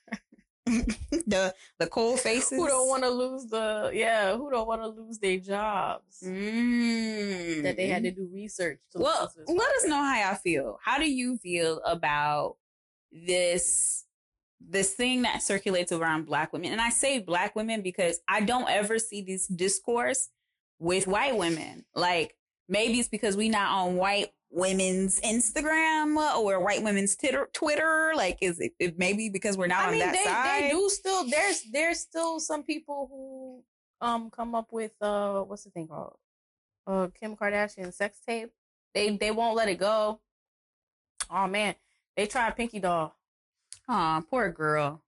[1.26, 4.86] the the cold faces who don't want to lose the yeah who don't want to
[4.86, 7.62] lose their jobs mm.
[7.64, 8.78] that they had to do research.
[8.92, 10.78] To Well, let us know how y'all feel.
[10.84, 12.56] How do you feel about
[13.10, 14.04] this
[14.60, 16.70] this thing that circulates around black women?
[16.70, 20.28] And I say black women because I don't ever see this discourse
[20.78, 21.84] with white women.
[21.94, 22.36] Like
[22.68, 27.48] maybe it's because we not on white women's Instagram or white women's Twitter.
[27.52, 28.12] Twitter.
[28.14, 30.62] Like is it, it maybe because we're not I on mean, that they, side?
[30.64, 31.24] they do still.
[31.28, 36.16] There's there's still some people who um come up with uh what's the thing called
[36.86, 38.50] uh Kim Kardashian sex tape.
[38.94, 40.20] They they won't let it go.
[41.30, 41.74] Oh man,
[42.16, 43.14] they tried Pinky Doll.
[43.88, 45.02] Aw, poor girl.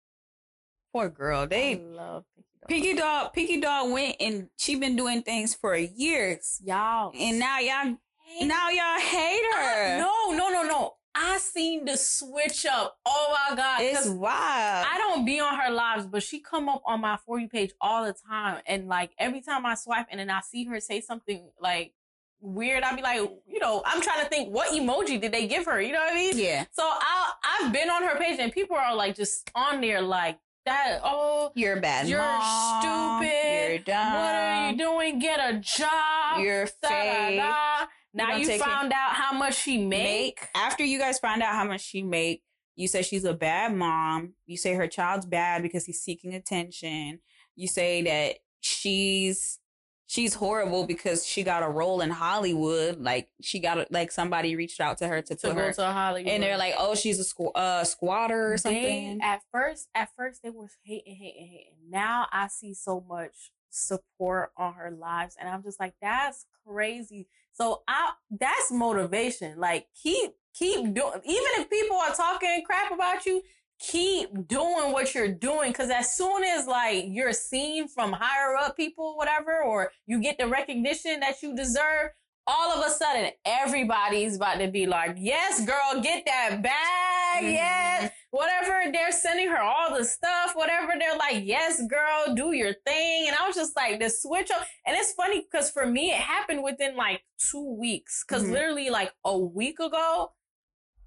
[0.93, 1.41] Poor girl.
[1.41, 2.69] I They love Pinky Doll.
[2.69, 6.61] Pinky Dog, Pinky Dog went and she been doing things for years.
[6.65, 7.97] y'all And now y'all
[8.43, 9.99] now y'all hate her.
[9.99, 10.95] No, no, no, no.
[11.17, 12.99] I seen the switch up.
[13.07, 14.87] Oh my god, It's wild.
[14.91, 17.71] I don't be on her lives, but she come up on my for you page
[17.81, 18.61] all the time.
[18.67, 21.93] And like every time I swipe and then I see her say something like
[22.41, 25.67] weird, I'll be like, you know, I'm trying to think what emoji did they give
[25.67, 25.81] her?
[25.81, 26.37] You know what I mean?
[26.37, 26.65] yeah.
[26.73, 30.39] So I I've been on her page and people are like just on there like
[30.67, 30.99] that.
[31.05, 33.23] Oh, You're a bad You're mom.
[33.23, 33.69] stupid.
[33.71, 34.15] You're dumb.
[34.15, 35.21] what are you doing?
[35.21, 36.41] Get a job.
[36.41, 36.89] You're Da, da,
[37.29, 37.39] fake.
[37.39, 37.87] da.
[38.15, 40.05] Now you found out how much she make.
[40.05, 42.43] Make after you guys find out how much she make,
[42.77, 44.35] you say she's a bad mom.
[44.47, 47.21] You say her child's bad because he's seeking attention.
[47.57, 49.59] You say that she's
[50.07, 53.01] she's horrible because she got a role in Hollywood.
[53.01, 55.87] Like she got a, like somebody reached out to her to, to put her, to
[55.87, 56.31] Hollywood.
[56.31, 60.11] and they're like, "Oh, she's a squ- uh, squatter or They, something." at first, at
[60.17, 61.91] first they were hating, hating, hating.
[61.91, 67.29] Now I see so much support on her lives, and I'm just like, that's crazy.
[67.55, 69.59] So I, that's motivation.
[69.59, 71.21] Like keep, keep doing.
[71.25, 73.43] Even if people are talking crap about you,
[73.79, 75.71] keep doing what you're doing.
[75.71, 80.39] Because as soon as like you're seen from higher up people, whatever, or you get
[80.39, 82.11] the recognition that you deserve.
[82.47, 87.53] All of a sudden, everybody's about to be like, "Yes, girl, get that bag, Mhm.
[87.53, 90.93] yes." whatever they're sending her all the stuff whatever.
[90.99, 93.29] They're like yes girl do your thing.
[93.29, 96.17] And i was just like the switch up and it's funny because for me it
[96.17, 98.25] happened within like two weeks.
[98.27, 98.51] Because Mhm.
[98.51, 100.33] literally like a week ago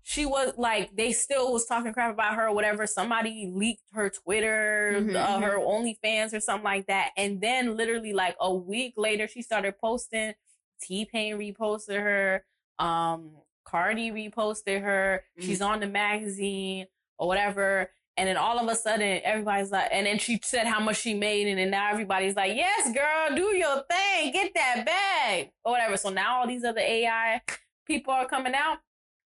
[0.04, 2.88] she was like they still was talking crap about her or whatever.
[2.88, 7.12] Somebody leaked her twitter Mhm, uh, her onlyfans or something like that.
[7.18, 10.34] And then literally like a week later she started posting
[10.82, 12.44] t-pain reposted her
[12.80, 13.32] um
[13.66, 16.86] cardi reposted her she's on the magazine
[17.18, 17.90] or whatever.
[18.20, 21.14] And then all of a sudden, everybody's like, and then she said how much she
[21.14, 25.74] made, and then now everybody's like, yes, girl, do your thing, get that bag, or
[25.74, 25.98] whatever.
[25.98, 27.42] So now all these other AI
[27.86, 28.80] people are coming out,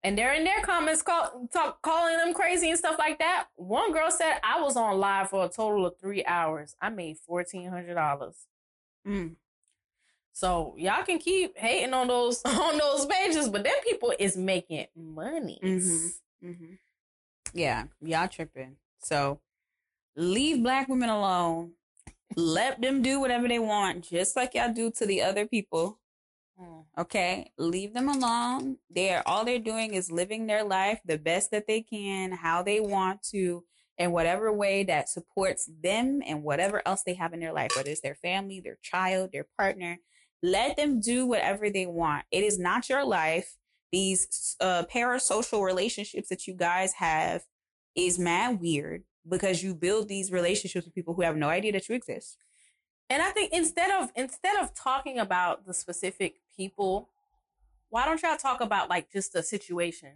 [0.04, 3.46] and they're in their comments call, talk, calling them crazy and stuff like that.
[3.56, 6.76] One girl said, I was on live for a total of three hours.
[6.82, 8.46] I made fourteen hundred dollars.
[9.08, 9.36] Mm.
[10.34, 14.88] So y'all can keep hating on those on those pages, but them people is making
[14.96, 15.60] money.
[15.64, 16.10] Mhm.
[16.44, 16.74] Mm-hmm.
[17.54, 18.78] Yeah, y'all tripping.
[19.00, 19.40] So
[20.16, 21.72] leave black women alone.
[22.36, 26.00] Let them do whatever they want, just like y'all do to the other people.
[26.60, 26.86] Mm.
[26.98, 28.78] Okay, leave them alone.
[28.90, 32.80] They're all they're doing is living their life the best that they can, how they
[32.80, 33.66] want to,
[33.98, 37.90] in whatever way that supports them and whatever else they have in their life, whether
[37.90, 39.98] it's their family, their child, their partner.
[40.44, 42.26] Let them do whatever they want.
[42.32, 43.58] It is not your life.
[43.92, 47.44] These uh, parasocial relationships that you guys have
[47.96, 51.90] is mad weird because you build these relationships with people who have no idea that
[51.90, 52.38] you exist.
[53.10, 57.10] And I think instead of instead of talking about the specific people,
[57.90, 60.10] why don't y'all talk about like just the situation?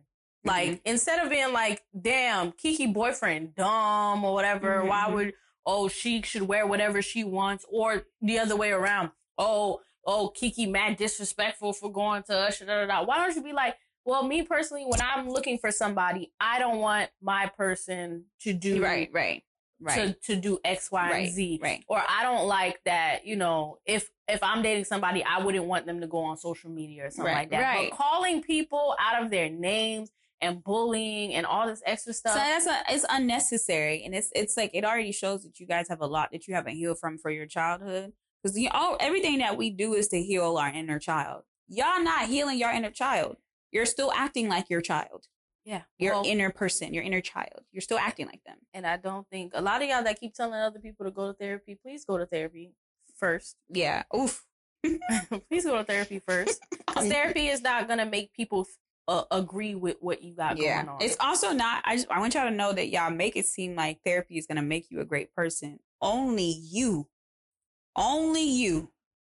[0.45, 5.33] Like instead of being like, "Damn, Keke boyfriend dumb" or whatever, Mhm, why would
[5.65, 9.11] oh she should wear whatever she wants, or the other way around?
[9.37, 12.59] Oh, oh Keke mad disrespectful for going to us.
[12.59, 13.03] Da, da, da.
[13.03, 13.75] Why don't you be like,
[14.05, 18.83] well, me personally, when I'm looking for somebody, I don't want my person to do
[18.83, 19.43] Right, right.
[19.81, 20.15] Right.
[20.23, 21.25] to to do X, Y, right.
[21.25, 21.59] and Z.
[21.61, 21.83] Right.
[21.89, 25.85] Or I don't like that, you know, if if I'm dating somebody, I wouldn't want
[25.85, 27.61] them to go on social media or something Right, like that.
[27.61, 27.89] right.
[27.89, 32.33] But calling people out of their names and bullying and all this extra stuff.
[32.33, 35.89] So that's a, it's unnecessary, and it's it's like it already shows that you guys
[35.89, 38.13] have a lot that you haven't healed from for your childhood.
[38.45, 41.41] Because you all everything that we do is to heal our inner child.
[41.67, 43.37] Y'all not healing your inner child.
[43.71, 45.25] You're still acting like your child,
[45.65, 45.81] yeah.
[45.97, 47.61] your well, inner person, your inner child.
[47.71, 48.57] You're still acting like them.
[48.71, 51.31] and I don't think a lot of y'all that keep telling other people to go
[51.31, 52.75] to therapy, please go to therapy
[53.17, 53.55] first.
[53.67, 54.03] Yeah.
[54.15, 54.45] Oof.
[55.49, 56.63] please go to therapy first.
[56.87, 58.67] Because therapy is not gonna make people
[59.07, 60.83] uh, agree with what you got yeah.
[60.83, 61.01] going on.
[61.01, 61.81] It's also not.
[61.83, 64.45] I just I want y'all to know that y'all make it seem like therapy is
[64.45, 65.79] gonna make you a great person.
[65.99, 67.07] Only you,
[67.95, 68.91] only you,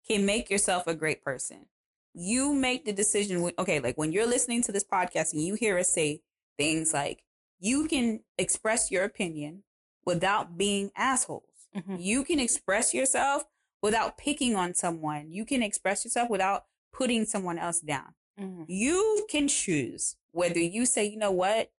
[0.06, 1.66] can make yourself a great person.
[2.14, 3.42] You make the decision.
[3.42, 6.22] When, okay, like when you're listening to this podcast and you hear us say
[6.56, 7.22] things like,
[7.60, 9.64] "You can express your opinion
[10.06, 12.02] without being assholes." Mhm.
[12.02, 13.44] You can express yourself
[13.82, 15.30] without picking on someone.
[15.30, 18.64] You can express yourself without putting someone else down Mhm.
[18.68, 21.70] you can choose whether you say, you know what,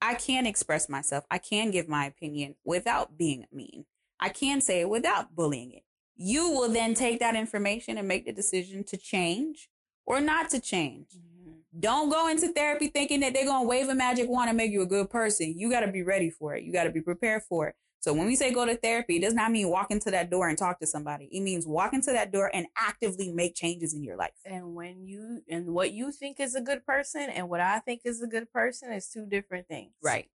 [0.00, 1.24] I can express myself.
[1.30, 3.86] I can give my opinion without being mean.
[4.20, 5.82] I can say it without bullying it.
[6.18, 9.70] You will then take that information and make the decision to change
[10.04, 11.12] or not to change.
[11.12, 11.62] Mhm.
[11.78, 14.72] Don't go into therapy thinking that they're going to wave a magic wand and make
[14.72, 15.54] you a good person.
[15.56, 16.64] You got to be ready for it.
[16.64, 17.76] You got to be prepared for it.
[18.00, 20.48] So when we say go to therapy, it does not mean walk into that door
[20.48, 21.26] and talk to somebody.
[21.26, 24.34] It means walk into that door and actively make changes in your life.
[24.44, 28.02] And when you and what you think is a good person and what I think
[28.04, 29.92] is a good person is two different things.
[30.02, 30.30] Right.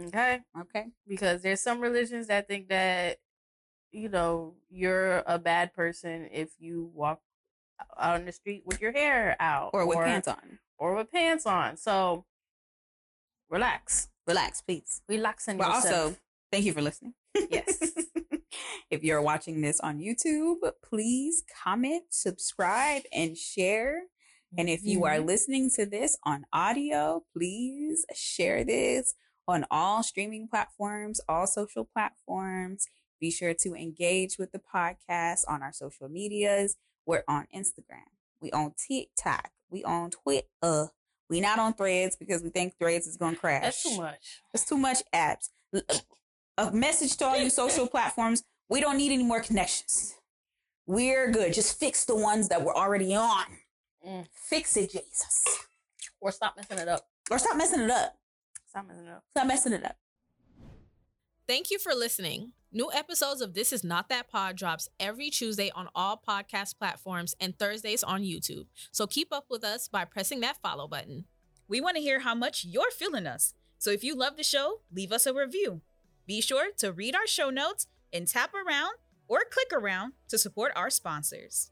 [0.00, 0.40] Okay.
[0.60, 0.86] Okay.
[1.06, 3.18] Because there's some religions that think that,
[3.92, 7.20] you know, you're a bad person if you walk
[7.98, 10.58] out on the street with your hair out Or with pants on.
[10.78, 11.76] or with pants on.
[11.76, 12.24] So
[13.50, 14.08] relax.
[14.26, 15.02] Relax, please.
[15.08, 15.84] Relax on But yourself.
[16.10, 16.16] also,
[16.52, 17.14] thank you for listening.
[17.50, 17.78] Yes.
[18.90, 24.02] if you're watching this on YouTube, please comment, subscribe, and share.
[24.56, 25.26] And if you are Mhm.
[25.26, 29.14] listening to this on audio, please share this
[29.46, 32.86] on all streaming platforms, all social platforms.
[33.20, 36.76] Be sure to engage with the podcast on our social medias.
[37.06, 38.08] We're on Instagram.
[38.40, 39.50] We on TikTok.
[39.70, 40.90] We on Twitter.
[41.28, 43.62] We not on Threads because we think Threads is going to crash.
[43.62, 44.42] That's too much.
[44.54, 45.50] It's too much apps.
[46.56, 48.44] A message to all you social platforms.
[48.68, 50.14] We don't need any more connections.
[50.86, 51.52] We're good.
[51.52, 53.44] Just fix the ones that we're already on.
[54.06, 54.26] Mm.
[54.32, 55.66] Fix it, Jesus.
[56.20, 57.06] Or stop messing it up.
[57.30, 58.16] Or stop messing it up.
[58.66, 59.24] Stop messing it up.
[59.30, 59.96] Stop messing it up.
[61.46, 62.52] Thank you for listening.
[62.70, 67.34] New episodes of This Is Not That Pod drops every Tuesday on all podcast platforms
[67.40, 68.66] and Thursdays on YouTube.
[68.92, 71.24] So keep up with us by pressing that follow button.
[71.66, 73.54] We want to hear how much you're feeling us.
[73.78, 75.80] So if you love the show, leave us a review.
[76.26, 78.96] Be sure to read our show notes and tap around
[79.28, 81.70] or click around to support our sponsors.